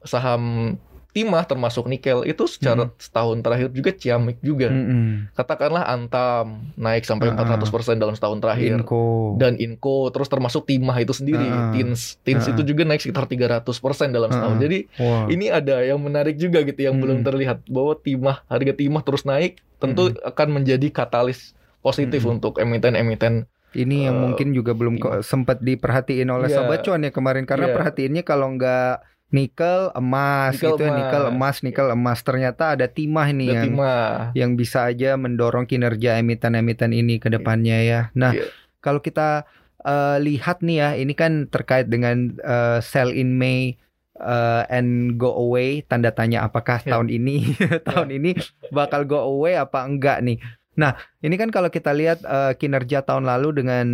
saham 0.00 0.76
timah 1.18 1.42
termasuk 1.42 1.90
nikel 1.90 2.22
itu 2.22 2.46
secara 2.46 2.94
setahun 2.94 3.42
terakhir 3.42 3.74
juga 3.74 3.90
ciamik 3.90 4.38
juga. 4.38 4.70
Mm-mm. 4.70 5.34
Katakanlah 5.34 5.82
Antam 5.82 6.70
naik 6.78 7.02
sampai 7.02 7.34
Ah, 7.34 7.42
ah. 7.42 7.58
400% 7.58 7.98
dalam 7.98 8.14
setahun 8.14 8.38
terakhir. 8.38 8.78
Inco. 8.78 9.34
Dan 9.34 9.58
Inco 9.58 10.14
terus 10.14 10.30
termasuk 10.30 10.62
timah 10.62 10.94
itu 10.96 11.10
sendiri, 11.10 11.42
Ah, 11.42 11.70
ah. 11.70 11.72
Tins, 11.74 12.22
Tins 12.22 12.46
Ah, 12.46 12.46
ah. 12.46 12.52
itu 12.54 12.62
juga 12.62 12.86
naik 12.86 13.02
sekitar 13.02 13.26
300% 13.26 14.14
dalam 14.14 14.30
setahun. 14.30 14.54
Ah, 14.54 14.60
ah. 14.60 14.62
Jadi 14.62 14.78
Wah. 14.96 15.26
ini 15.26 15.50
ada 15.50 15.82
yang 15.82 15.98
menarik 15.98 16.38
juga 16.38 16.62
gitu 16.62 16.78
yang 16.78 16.94
Hmm. 16.94 17.02
belum 17.02 17.18
terlihat 17.26 17.66
bahwa 17.66 17.98
timah 17.98 18.46
harga 18.46 18.72
timah 18.72 19.02
terus 19.02 19.26
naik 19.26 19.58
tentu 19.78 20.14
akan 20.22 20.48
menjadi 20.54 20.86
katalis 20.88 21.50
positif 21.78 22.22
Hmm. 22.22 22.38
untuk 22.38 22.56
emiten-emiten 22.56 23.50
Ini 23.68 24.08
yang 24.08 24.16
Eh, 24.16 24.22
mungkin 24.24 24.48
juga 24.56 24.72
belum 24.72 24.96
sempat 25.20 25.60
diperhatiin 25.60 26.32
oleh 26.32 26.48
Iya. 26.48 26.56
Sobat 26.56 26.80
Cuan 26.80 27.04
ya 27.04 27.12
kemarin 27.12 27.44
karena 27.44 27.68
Iya. 27.68 27.76
perhatiinnya 27.76 28.24
kalau 28.24 28.56
nggak 28.56 29.04
nikel 29.28 29.92
emas 29.92 30.56
Nikel 30.56 30.72
gitu 30.72 30.82
ya 30.82 30.88
emas. 30.88 30.98
nikel 30.98 31.24
emas 31.28 31.56
nikel 31.60 31.86
emas 31.90 32.18
ternyata 32.22 32.72
ada 32.72 32.86
timah 32.86 33.28
nih 33.28 33.48
yang 33.52 33.64
timah. 33.68 34.32
yang 34.32 34.50
bisa 34.54 34.88
aja 34.88 35.14
mendorong 35.14 35.64
kinerja 35.64 36.16
emiten-emiten 36.16 36.90
ini 36.90 37.16
ke 37.16 37.28
depannya 37.28 37.78
ya. 37.80 38.00
Nah, 38.12 38.32
Iya. 38.32 38.48
kalau 38.80 38.98
kita 38.98 39.44
eh, 39.78 40.16
lihat 40.18 40.60
nih 40.60 40.76
ya, 40.76 40.88
ini 40.96 41.12
kan 41.12 41.46
terkait 41.46 41.86
dengan 41.86 42.34
eh, 42.34 42.78
sell 42.80 43.10
in 43.10 43.36
May 43.36 43.76
eh, 44.16 44.62
and 44.68 45.14
go 45.14 45.30
away 45.30 45.80
tanda 45.82 46.10
tanya 46.10 46.42
apakah 46.42 46.80
Ya. 46.82 46.96
tahun 46.96 47.06
ini 47.08 47.54
tahun 47.88 48.10
ini 48.10 48.32
bakal 48.70 49.04
go 49.04 49.20
away 49.20 49.54
apa 49.54 49.84
enggak 49.84 50.18
nih. 50.20 50.40
Nah, 50.78 50.94
ini 51.20 51.34
kan 51.34 51.50
kalau 51.50 51.68
kita 51.68 51.90
lihat 51.90 52.22
eh, 52.22 52.54
kinerja 52.54 53.02
tahun 53.02 53.26
lalu 53.26 53.48
dengan 53.50 53.86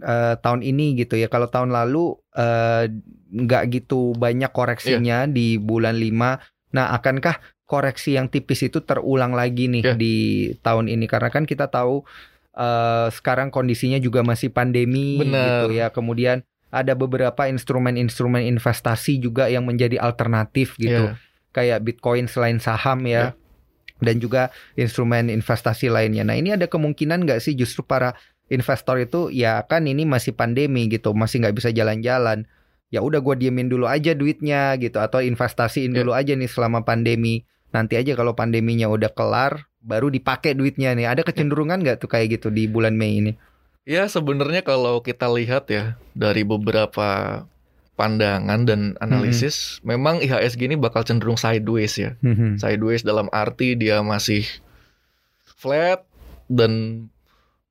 eh, 0.00 0.34
tahun 0.40 0.64
ini 0.64 0.96
gitu 0.96 1.20
ya. 1.20 1.28
Kalau 1.28 1.52
tahun 1.52 1.68
lalu 1.68 2.16
eh, 2.32 2.88
nggak 3.30 3.62
gitu 3.76 4.16
banyak 4.16 4.48
koreksinya 4.50 5.28
di 5.28 5.60
bulan 5.60 6.00
5. 6.00 6.40
Nah, 6.74 6.96
akankah 6.96 7.38
koreksi 7.68 8.16
yang 8.16 8.26
tipis 8.32 8.66
itu 8.66 8.82
terulang 8.82 9.36
lagi 9.36 9.68
nih 9.68 9.82
Ya. 9.84 9.94
di 9.94 10.16
tahun 10.64 10.88
ini? 10.88 11.04
Karena 11.06 11.28
kan 11.28 11.44
kita 11.44 11.68
tahu 11.68 12.02
eh, 12.56 13.08
sekarang 13.12 13.52
kondisinya 13.52 14.00
juga 14.00 14.24
masih 14.24 14.48
pandemi 14.48 15.20
Benar. 15.20 15.68
gitu 15.68 15.76
ya. 15.76 15.92
Kemudian 15.92 16.40
ada 16.70 16.94
beberapa 16.96 17.50
instrumen-instrumen 17.50 18.46
investasi 18.46 19.20
juga 19.20 19.50
yang 19.52 19.68
menjadi 19.68 20.00
alternatif 20.00 20.78
gitu. 20.80 21.12
Iya. 21.12 21.20
Kayak 21.50 21.78
Bitcoin 21.84 22.30
selain 22.30 22.62
saham 22.62 23.04
ya. 23.04 23.36
Dan 24.00 24.18
juga 24.18 24.48
instrumen 24.74 25.28
investasi 25.28 25.92
lainnya. 25.92 26.24
Nah 26.24 26.36
ini 26.36 26.56
ada 26.56 26.66
kemungkinan 26.66 27.24
nggak 27.28 27.40
sih 27.40 27.54
justru 27.54 27.84
para 27.84 28.16
investor 28.50 28.98
itu 28.98 29.30
ya 29.30 29.62
kan 29.64 29.86
ini 29.86 30.02
masih 30.02 30.34
pandemi 30.34 30.90
gitu, 30.90 31.14
masih 31.14 31.44
nggak 31.44 31.54
bisa 31.54 31.68
jalan-jalan. 31.70 32.44
Ya 32.90 32.98
udah 33.06 33.22
gue 33.22 33.38
diemin 33.38 33.70
dulu 33.70 33.86
aja 33.86 34.18
duitnya 34.18 34.74
gitu 34.82 34.98
atau 34.98 35.22
investasiin 35.22 35.94
Ya. 35.94 36.02
dulu 36.02 36.10
aja 36.10 36.34
nih 36.34 36.50
selama 36.50 36.82
pandemi. 36.82 37.46
Nanti 37.70 37.94
aja 37.94 38.18
kalau 38.18 38.34
pandeminya 38.34 38.90
udah 38.90 39.14
kelar 39.14 39.70
baru 39.78 40.10
dipakai 40.10 40.58
duitnya 40.58 40.98
nih. 40.98 41.06
Ada 41.06 41.22
kecenderungan 41.22 41.78
nggak 41.86 42.02
tuh 42.02 42.10
kayak 42.10 42.40
gitu 42.40 42.50
di 42.50 42.66
bulan 42.66 42.98
Mei 42.98 43.22
ini? 43.22 43.32
Ya 43.86 44.10
sebenarnya 44.10 44.66
kalau 44.66 44.98
kita 45.00 45.30
lihat 45.30 45.70
ya 45.70 45.94
dari 46.12 46.42
beberapa 46.42 47.42
pandangan 48.00 48.64
dan 48.64 48.80
analisis, 48.98 49.76
memang 49.82 50.18
IHSG 50.18 50.64
ini 50.64 50.76
bakal 50.76 51.04
cenderung 51.04 51.36
sideways 51.36 51.92
ya. 51.94 52.16
Sideways 52.56 53.04
dalam 53.04 53.28
arti 53.30 53.76
dia 53.76 54.00
masih 54.00 54.48
flat 55.44 56.00
dan 56.48 57.04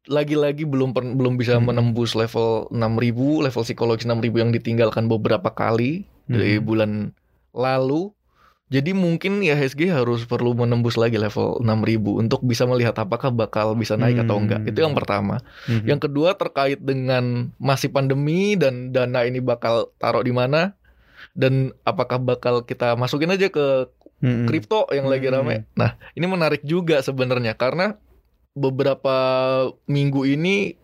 lagi-lagi 0.05 0.63
belum 0.63 0.93
per- 0.93 1.05
belum 1.11 1.35
bisa 1.35 1.57
Hmm. 1.57 1.69
menembus 1.69 2.13
level 2.13 2.69
6000, 2.69 3.41
level 3.41 3.61
psikologis 3.61 4.05
6000 4.05 4.37
yang 4.37 4.49
ditinggalkan 4.49 5.05
beberapa 5.05 5.49
kali 5.49 6.05
dari 6.25 6.57
Hmm. 6.57 6.65
bulan 6.65 6.91
lalu. 7.51 8.13
Jadi 8.69 8.93
mungkin 8.93 9.41
IHSG 9.41 9.89
harus 9.89 10.29
perlu 10.29 10.53
menembus 10.53 10.93
lagi 10.93 11.17
level 11.17 11.57
6000 11.65 12.21
untuk 12.21 12.45
bisa 12.45 12.69
melihat 12.69 12.93
apakah 13.01 13.33
bakal 13.33 13.73
bisa 13.73 13.97
naik 13.97 14.21
atau 14.21 14.37
Hmm. 14.37 14.45
enggak. 14.45 14.61
Itu 14.69 14.85
yang 14.85 14.93
pertama. 14.93 15.41
Mhm. 15.65 15.89
Yang 15.89 15.99
kedua 16.05 16.37
terkait 16.37 16.77
dengan 16.77 17.49
masih 17.57 17.89
pandemi 17.89 18.53
dan 18.53 18.93
dana 18.93 19.25
ini 19.25 19.41
bakal 19.41 19.89
taruh 19.97 20.21
di 20.21 20.29
mana 20.29 20.77
dan 21.33 21.73
apakah 21.81 22.21
bakal 22.21 22.61
kita 22.61 22.93
masukin 22.93 23.33
aja 23.33 23.49
ke 23.49 23.89
Mhm. 24.21 24.45
kripto 24.45 24.85
yang 24.93 25.09
lagi 25.09 25.33
Hmm. 25.33 25.41
rame. 25.41 25.65
Nah, 25.73 25.97
ini 26.13 26.29
menarik 26.29 26.61
juga 26.61 27.01
sebenarnya 27.01 27.57
karena 27.57 27.97
beberapa 28.53 29.17
minggu 29.85 30.29
ini 30.29 30.77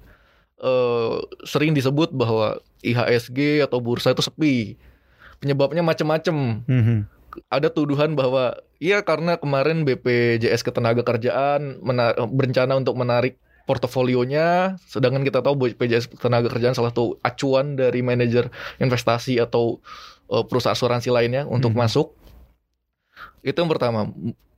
eh, 0.56 1.18
sering 1.44 1.76
disebut 1.76 2.16
bahwa 2.16 2.64
IHSG 2.80 3.60
atau 3.60 3.84
bursa 3.84 4.16
itu 4.16 4.24
sepi. 4.24 4.80
Penyebabnya 5.38 5.84
macam-macam. 5.84 6.64
Mhm. 6.64 6.98
Ada 7.50 7.70
tuduhan 7.70 8.16
bahwa 8.16 8.56
iya 8.80 9.02
karena 9.02 9.36
kemarin 9.36 9.84
BPJS 9.84 10.64
Ketenagakerjaan 10.64 11.84
berencana 12.32 12.76
untuk 12.76 12.96
menarik 12.96 13.36
portofolionya, 13.66 14.78
sedangkan 14.86 15.26
kita 15.26 15.42
tahu 15.42 15.58
BPJS 15.58 16.12
Ketenagakerjaan 16.14 16.78
salah 16.78 16.94
satu 16.94 17.18
acuan 17.22 17.76
dari 17.76 18.00
manajer 18.00 18.48
investasi 18.78 19.42
atau 19.42 19.80
eh, 20.26 20.42
perusahaan 20.42 20.74
asuransi 20.74 21.14
lainnya 21.14 21.46
untuk 21.46 21.74
Hmm. 21.74 21.86
masuk. 21.86 22.18
Itu 23.42 23.62
yang 23.62 23.70
pertama. 23.70 24.10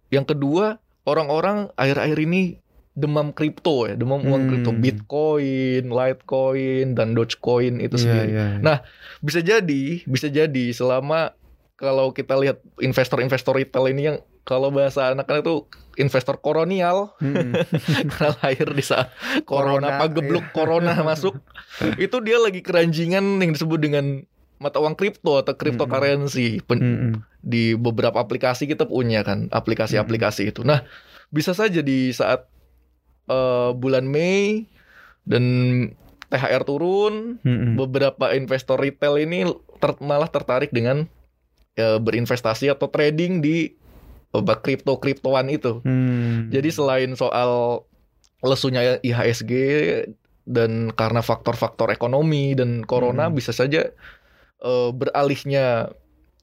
Yang 0.08 0.32
kedua, 0.32 0.80
orang-orang 1.04 1.68
akhir-akhir 1.76 2.18
ini 2.24 2.64
demam 2.96 3.30
kripto 3.30 3.86
ya, 3.86 3.94
demam 3.94 4.24
uang 4.24 4.42
Hmm. 4.42 4.50
kripto, 4.50 4.72
Bitcoin, 4.74 5.84
Litecoin, 5.92 6.96
dan 6.96 7.14
Dogecoin 7.14 7.78
itu 7.78 7.94
Iya, 7.94 8.02
sendiri. 8.02 8.30
iya. 8.32 8.46
Nah, 8.64 8.78
bisa 9.20 9.44
jadi, 9.44 10.02
bisa 10.08 10.28
jadi 10.28 10.66
selama 10.74 11.36
kalau 11.78 12.10
kita 12.10 12.34
lihat 12.36 12.58
investor-investor 12.82 13.54
retail 13.54 13.86
ini 13.88 14.02
yang 14.04 14.18
kalau 14.44 14.74
bahasa 14.74 15.14
anak-anak 15.14 15.44
itu 15.44 15.56
investor 15.98 16.42
koronial 16.42 17.14
Mhm. 17.22 17.54
karena 18.12 18.34
lahir 18.42 18.68
di 18.70 18.82
saat 18.82 19.14
corona, 19.44 19.88
Corona, 19.88 20.00
pagebluk 20.00 20.46
iya. 20.46 20.54
corona 20.54 20.94
masuk 21.14 21.38
itu 21.96 22.18
dia 22.20 22.42
lagi 22.42 22.60
keranjingan 22.60 23.38
yang 23.38 23.54
disebut 23.54 23.78
dengan 23.78 24.26
mata 24.58 24.82
uang 24.82 24.98
kripto 24.98 25.38
atau 25.38 25.54
cryptocurrency 25.54 26.66
Pen- 26.66 26.82
Mhm. 26.82 27.12
di 27.40 27.78
beberapa 27.78 28.18
aplikasi 28.18 28.66
kita 28.66 28.84
punya 28.84 29.22
kan 29.22 29.48
aplikasi-aplikasi 29.48 30.50
itu. 30.50 30.66
Nah, 30.66 30.82
bisa 31.30 31.54
saja 31.54 31.80
di 31.80 32.10
saat 32.10 32.50
eh, 33.28 33.72
bulan 33.72 34.08
Mei 34.08 34.66
dan 35.24 35.44
THR 36.28 36.64
turun, 36.64 37.38
Mhm. 37.40 37.76
beberapa 37.78 38.32
investor 38.32 38.80
retail 38.80 39.20
ini 39.20 39.44
ter- 39.78 40.00
malah 40.00 40.28
tertarik 40.28 40.72
dengan 40.72 41.06
eh, 41.78 42.00
berinvestasi 42.02 42.74
atau 42.74 42.90
trading 42.90 43.40
di 43.40 43.72
eh, 44.34 44.44
kripto-kriptoan 44.44 45.48
itu. 45.54 45.80
Hmm. 45.86 46.50
Jadi 46.50 46.70
selain 46.74 47.14
soal 47.14 47.82
lesunya 48.42 49.02
IHSG 49.02 49.52
dan 50.48 50.94
karena 50.96 51.20
faktor-faktor 51.20 51.92
ekonomi 51.92 52.56
dan 52.56 52.82
corona 52.84 53.28
Hmm. 53.28 53.36
bisa 53.36 53.52
saja 53.52 53.92
eh, 54.58 54.90
beralihnya 54.92 55.94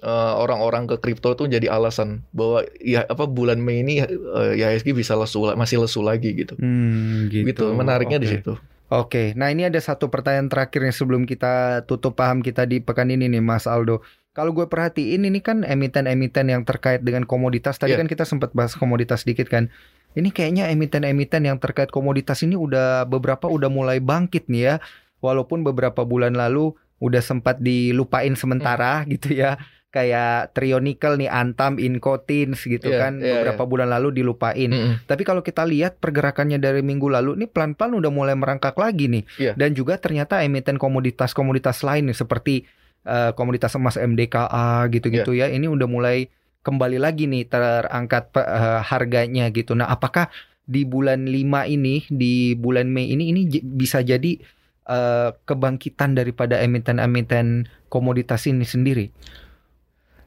eh, 0.05 0.35
orang-orang 0.37 0.85
ke 0.87 0.97
kripto 1.01 1.33
itu 1.33 1.49
jadi 1.49 1.73
alasan 1.73 2.23
bahwa 2.31 2.62
ya 2.79 3.09
apa 3.09 3.25
bulan 3.25 3.59
Mei 3.59 3.81
ini 3.83 4.05
eh, 4.05 4.53
IHSG 4.61 4.92
bisa 4.94 5.16
lesu 5.16 5.42
masih 5.57 5.83
lesu 5.83 6.05
lagi 6.05 6.31
gitu. 6.37 6.55
Hmm, 6.61 7.27
gitu. 7.33 7.49
Gitu, 7.51 7.64
menariknya 7.75 8.20
di 8.20 8.29
Oke. 8.31 8.35
situ. 8.38 8.55
Oke, 8.92 9.33
nah 9.33 9.49
ini 9.49 9.64
ada 9.64 9.81
satu 9.81 10.12
pertanyaan 10.12 10.53
terakhir 10.53 10.85
yang 10.85 10.92
sebelum 10.94 11.23
kita 11.25 11.83
tutup 11.88 12.14
paham 12.20 12.44
kita 12.44 12.68
di 12.68 12.85
pekan 12.85 13.09
ini 13.09 13.33
nih 13.33 13.40
Mas 13.40 13.64
Aldo. 13.64 14.05
Kalau 14.35 14.51
gue 14.51 14.66
perhatiin 14.66 15.23
ini 15.23 15.38
kan 15.38 15.62
emiten-emiten 15.62 16.51
yang 16.51 16.66
terkait 16.66 17.01
dengan 17.01 17.23
komoditas. 17.23 17.79
Tadi 17.79 17.94
Iya. 17.94 18.03
kan 18.03 18.11
kita 18.11 18.27
sempat 18.27 18.51
bahas 18.51 18.75
komoditas 18.75 19.23
sedikit 19.23 19.47
kan. 19.47 19.70
Ini 20.14 20.35
kayaknya 20.35 20.75
emiten-emiten 20.75 21.47
yang 21.47 21.62
terkait 21.62 21.88
komoditas 21.88 22.42
ini 22.42 22.59
udah 22.59 23.07
beberapa 23.07 23.47
udah 23.47 23.70
mulai 23.70 24.03
bangkit 24.03 24.51
nih 24.51 24.62
ya. 24.62 24.75
Walaupun 25.23 25.62
beberapa 25.62 26.03
bulan 26.03 26.35
lalu 26.35 26.75
udah 26.99 27.23
sempat 27.23 27.62
dilupain 27.62 28.35
sementara 28.35 29.07
Hmm. 29.07 29.14
gitu 29.14 29.33
ya. 29.33 29.55
Kayak 29.88 30.51
Trio 30.51 30.83
Nickel 30.83 31.14
nih, 31.14 31.31
Antam, 31.31 31.79
Incotins 31.79 32.66
gitu 32.66 32.90
Iya, 32.90 32.99
kan. 32.99 33.12
iya, 33.23 33.38
beberapa 33.38 33.62
bulan 33.62 33.87
lalu 33.87 34.18
dilupain. 34.18 34.66
Mm-mm. 34.66 35.07
Tapi 35.07 35.23
kalau 35.23 35.47
kita 35.47 35.62
lihat 35.62 36.03
pergerakannya 36.03 36.59
dari 36.59 36.83
minggu 36.83 37.07
lalu 37.07 37.38
ini 37.38 37.47
pelan-pelan 37.47 38.03
udah 38.03 38.11
mulai 38.11 38.35
merangkak 38.35 38.75
lagi 38.75 39.07
nih. 39.07 39.23
Iya. 39.38 39.53
Dan 39.55 39.79
juga 39.79 39.94
ternyata 39.94 40.42
emiten 40.42 40.83
komoditas-komoditas 40.83 41.87
lain 41.87 42.11
nih 42.11 42.18
seperti 42.18 42.66
eh, 43.05 43.31
komoditas 43.33 43.77
emas 43.77 43.97
MDKA 43.97 44.88
gitu-gitu 44.88 45.31
Iya. 45.31 45.49
ya. 45.49 45.57
Ini 45.57 45.69
udah 45.69 45.88
mulai 45.88 46.29
kembali 46.64 46.97
lagi 46.97 47.29
nih 47.29 47.45
terangkat 47.47 48.33
eh, 48.40 48.81
harganya 48.83 49.49
gitu. 49.49 49.77
Nah, 49.77 49.87
apakah 49.87 50.29
di 50.64 50.88
bulan 50.88 51.29
5 51.29 51.69
ini 51.69 52.09
di 52.09 52.57
bulan 52.57 52.88
Mei 52.88 53.12
ini 53.12 53.29
ini 53.31 53.40
bisa 53.62 54.01
jadi 54.01 54.40
eh, 54.85 55.31
kebangkitan 55.45 56.17
daripada 56.17 56.61
emiten-emiten 56.61 57.69
komoditas 57.88 58.49
ini 58.49 58.64
sendiri? 58.64 59.12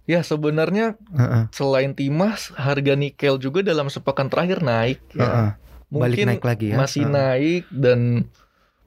Ya 0.08 0.24
sebenarnya 0.24 0.96
Heeh, 1.12 1.52
selain 1.52 1.92
timah 1.92 2.40
harga 2.56 2.96
nikel 2.96 3.36
juga 3.44 3.60
dalam 3.60 3.92
sepekan 3.92 4.32
terakhir 4.32 4.64
naik 4.64 5.04
ya. 5.12 5.26
heeh. 5.28 5.50
Balik 5.92 6.16
Mungkin 6.16 6.28
naik 6.32 6.44
lagi 6.48 6.68
ya. 6.72 6.78
masih 6.80 7.04
Heeh. 7.04 7.12
naik 7.12 7.64
dan 7.68 8.00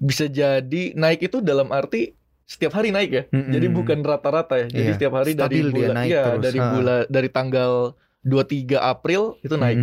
bisa 0.00 0.24
jadi 0.32 0.82
naik 0.96 1.28
itu 1.28 1.44
dalam 1.44 1.68
arti 1.76 2.16
setiap 2.50 2.74
hari 2.74 2.90
naik 2.90 3.10
ya. 3.10 3.22
Mm-mm. 3.30 3.54
Jadi 3.54 3.66
bukan 3.70 3.98
rata-rata 4.02 4.58
ya. 4.58 4.66
Jadi 4.66 4.82
Iya. 4.82 4.94
setiap 4.98 5.12
hari 5.14 5.32
dari 5.32 5.46
Stabil 5.54 5.64
dia 5.64 5.76
bulan 5.78 5.94
naik 5.94 6.10
iya, 6.10 6.22
terus. 6.26 6.42
dari 6.42 6.58
Ha. 6.58 6.66
bulan 6.68 7.00
dari 7.06 7.28
tanggal 7.30 7.72
23 8.20 8.76
April 8.76 9.22
itu 9.40 9.54
naik. 9.54 9.78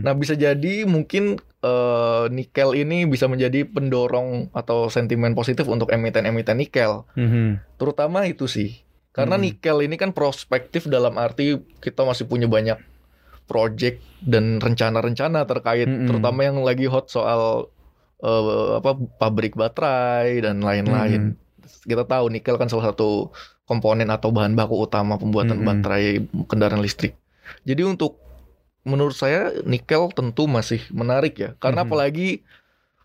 Nah, 0.00 0.14
bisa 0.14 0.32
jadi 0.32 0.86
mungkin 0.86 1.36
eh, 1.58 2.24
nikel 2.30 2.78
ini 2.78 3.04
bisa 3.04 3.26
menjadi 3.26 3.66
pendorong 3.66 4.54
atau 4.54 4.86
sentimen 4.86 5.34
positif 5.34 5.66
untuk 5.66 5.90
emiten-emiten 5.90 6.54
nikel. 6.54 7.02
Mhm. 7.12 7.58
Terutama 7.74 8.22
itu 8.24 8.46
sih. 8.46 8.86
Karena 9.10 9.34
Hmm. 9.34 9.42
nikel 9.42 9.82
ini 9.82 9.96
kan 9.96 10.12
prospektif 10.12 10.86
dalam 10.86 11.16
arti 11.16 11.58
kita 11.76 12.00
masih 12.00 12.24
punya 12.24 12.46
banyak 12.46 12.78
project 13.44 13.98
dan 14.20 14.58
rencana-rencana 14.58 15.42
terkait 15.44 15.86
Mm-mm. 15.86 16.06
terutama 16.06 16.42
yang 16.42 16.60
lagi 16.60 16.86
hot 16.86 17.08
soal 17.08 17.70
eh, 18.16 18.42
apa 18.76 18.90
pabrik 19.18 19.52
baterai 19.54 20.40
dan 20.40 20.60
lain-lain. 20.60 21.34
Kita 21.82 22.02
tahu 22.02 22.28
nikel 22.28 22.56
kan 22.56 22.66
salah 22.66 22.90
satu 22.90 23.30
komponen 23.66 24.08
atau 24.08 24.30
bahan 24.30 24.54
baku 24.54 24.78
utama 24.78 25.18
pembuatan 25.18 25.58
Mm-mm. 25.58 25.68
baterai 25.82 26.22
kendaraan 26.46 26.80
listrik. 26.80 27.18
Jadi 27.62 27.82
untuk 27.82 28.18
menurut 28.82 29.14
saya 29.14 29.50
nikel 29.66 30.10
tentu 30.14 30.46
masih 30.46 30.78
menarik 30.90 31.34
ya. 31.34 31.50
Karena 31.58 31.82
Mhm. 31.82 31.86
apalagi 31.90 32.28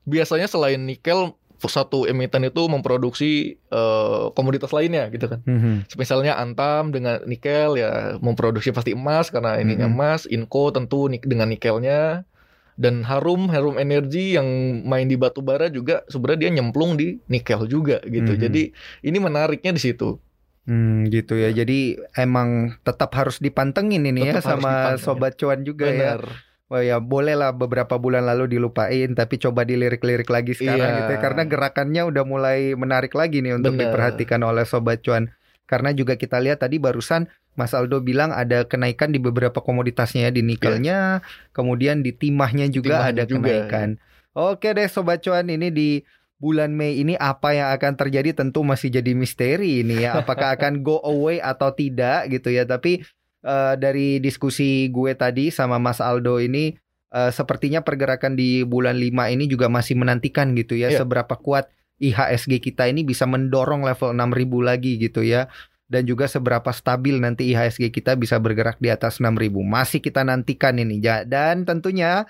biasanya 0.05 0.45
selain 0.45 0.81
nikel 0.81 1.33
satu 1.61 2.09
emiten 2.09 2.41
itu 2.41 2.65
memproduksi 2.65 3.61
eh, 3.69 4.23
komoditas 4.33 4.73
lainnya 4.73 5.05
gitu 5.13 5.29
kan. 5.29 5.45
Mhm. 5.45 5.93
Misalnya 5.93 6.33
Antam 6.37 6.89
dengan 6.89 7.21
nikel 7.25 7.77
ya 7.77 8.17
memproduksi 8.17 8.73
pasti 8.73 8.97
emas 8.97 9.29
karena 9.29 9.61
ininya 9.61 9.85
Mhm. 9.85 9.93
emas, 9.93 10.21
Inco 10.25 10.73
tentu 10.73 11.05
nik- 11.05 11.25
dengan 11.25 11.49
nikelnya 11.49 12.25
dan 12.75 13.03
Harum 13.03 13.47
Harum 13.47 13.75
Energy 13.75 14.35
yang 14.35 14.47
main 14.83 15.05
di 15.05 15.15
batu 15.15 15.39
bara 15.39 15.67
juga 15.67 16.03
sebenarnya 16.07 16.47
dia 16.47 16.51
nyemplung 16.53 16.95
di 16.95 17.19
nikel 17.25 17.65
juga 17.65 17.99
gitu. 18.03 18.35
Mhm. 18.35 18.39
Jadi 18.39 18.63
ini 19.01 19.17
menariknya 19.17 19.71
di 19.71 19.81
situ. 19.81 20.19
Hmm, 20.61 21.09
gitu 21.09 21.35
ya. 21.35 21.49
Jadi 21.49 21.97
emang 22.13 22.77
tetap 22.81 23.09
harus 23.13 23.37
dipantengin 23.37 24.05
ini 24.05 24.23
ya 24.23 24.37
Tetap 24.37 24.45
harus 24.45 24.61
sama 24.61 24.71
dipantengin. 24.71 25.01
sobat 25.01 25.33
cuan 25.35 25.59
juga 25.61 25.85
ya. 25.89 26.15
Benar. 26.15 26.21
Wah 26.67 26.79
ya 26.79 26.97
boleh 26.97 27.35
lah 27.35 27.51
beberapa 27.51 27.99
bulan 27.99 28.23
lalu 28.23 28.55
dilupain 28.55 29.11
tapi 29.11 29.35
coba 29.35 29.67
dilirik-lirik 29.67 30.29
lagi 30.31 30.55
sekarang 30.55 30.79
Iya. 30.79 30.97
gitu 31.03 31.11
ya 31.11 31.19
karena 31.19 31.43
gerakannya 31.43 32.01
udah 32.07 32.23
mulai 32.23 32.59
menarik 32.73 33.11
lagi 33.11 33.43
nih 33.43 33.59
untuk 33.59 33.75
Bener. 33.75 33.91
diperhatikan 33.91 34.39
oleh 34.39 34.63
sobat 34.63 35.03
cuan. 35.03 35.27
Karena 35.71 35.95
juga 35.95 36.19
kita 36.19 36.35
lihat 36.43 36.59
tadi 36.59 36.83
barusan 36.83 37.31
Mas 37.55 37.71
Aldo 37.71 38.03
bilang 38.03 38.35
ada 38.35 38.67
kenaikan 38.67 39.15
di 39.15 39.23
beberapa 39.23 39.63
komoditasnya 39.63 40.27
ya 40.27 40.31
di 40.35 40.43
nikelnya, 40.43 41.23
kemudian 41.55 42.03
di 42.03 42.11
timahnya 42.11 42.67
juga 42.67 43.07
Timahnya 43.07 43.11
ada 43.15 43.23
juga, 43.23 43.39
kenaikan. 43.39 43.89
Oke 44.35 44.75
deh 44.75 44.91
sobat 44.91 45.23
cuan 45.23 45.47
ini 45.47 45.71
di 45.71 45.89
bulan 46.35 46.75
Mei 46.75 46.99
ini 46.99 47.15
apa 47.15 47.55
yang 47.55 47.71
akan 47.71 47.95
terjadi 47.95 48.35
tentu 48.35 48.67
masih 48.67 48.91
jadi 48.91 49.15
misteri 49.15 49.79
ini 49.79 50.03
ya. 50.03 50.19
Apakah 50.19 50.51
akan 50.59 50.83
go 50.83 50.99
away 51.07 51.39
atau 51.39 51.71
tidak 51.71 52.27
gitu 52.27 52.51
ya. 52.51 52.67
Tapi 52.67 52.99
eh, 53.43 53.73
dari 53.79 54.19
diskusi 54.19 54.91
gue 54.91 55.15
tadi 55.15 55.55
sama 55.55 55.79
Mas 55.79 56.03
Aldo 56.03 56.39
ini 56.39 56.75
eh, 57.11 57.31
sepertinya 57.31 57.79
pergerakan 57.79 58.35
di 58.35 58.67
bulan 58.67 58.99
5 58.99 59.33
ini 59.35 59.47
juga 59.47 59.71
masih 59.71 59.95
menantikan 59.95 60.51
gitu 60.55 60.75
ya 60.75 60.91
Iya. 60.91 61.03
seberapa 61.03 61.35
kuat 61.39 61.71
IHSG 62.01 62.57
kita 62.57 62.89
ini 62.89 63.05
bisa 63.05 63.29
mendorong 63.29 63.85
level 63.85 64.17
6000 64.17 64.65
lagi 64.65 64.97
gitu 64.97 65.21
ya. 65.21 65.45
Dan 65.91 66.07
juga 66.07 66.25
seberapa 66.25 66.71
stabil 66.71 67.19
nanti 67.19 67.51
IHSG 67.51 67.91
kita 67.91 68.15
bisa 68.15 68.39
bergerak 68.39 68.79
di 68.81 68.89
atas 68.89 69.19
6000. 69.19 69.51
Masih 69.61 69.99
kita 69.99 70.25
nantikan 70.25 70.79
ini. 70.79 71.03
Dan 71.03 71.67
tentunya 71.67 72.25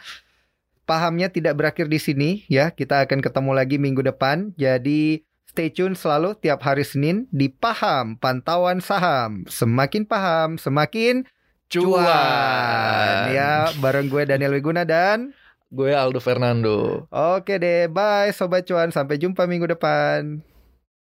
pahamnya 0.89 1.29
tidak 1.29 1.62
berakhir 1.62 1.86
di 1.88 2.01
sini 2.01 2.29
ya. 2.49 2.73
Kita 2.73 3.05
akan 3.05 3.21
ketemu 3.21 3.51
lagi 3.53 3.77
minggu 3.77 4.01
depan. 4.01 4.57
Jadi 4.57 5.21
stay 5.45 5.69
tune 5.69 5.93
selalu 5.93 6.34
tiap 6.41 6.65
hari 6.65 6.81
Senin 6.81 7.29
di 7.29 7.53
Paham 7.53 8.17
Pantauan 8.17 8.81
Saham. 8.81 9.45
Semakin 9.45 10.10
paham, 10.10 10.57
semakin 10.57 11.29
cuan. 11.69 13.29
Ya, 13.29 13.69
bareng 13.77 14.10
gue 14.10 14.25
Daniel 14.25 14.57
Wiguna 14.57 14.84
dan 14.84 15.38
Gue 15.71 15.95
Aldo 15.95 16.19
Fernando. 16.19 17.07
Oke 17.07 17.55
deh, 17.55 17.88
bye 17.88 18.27
sobat 18.36 18.67
cuan. 18.67 18.91
Sampai 18.91 19.15
jumpa 19.15 19.47
minggu 19.47 19.71
depan. 19.71 20.43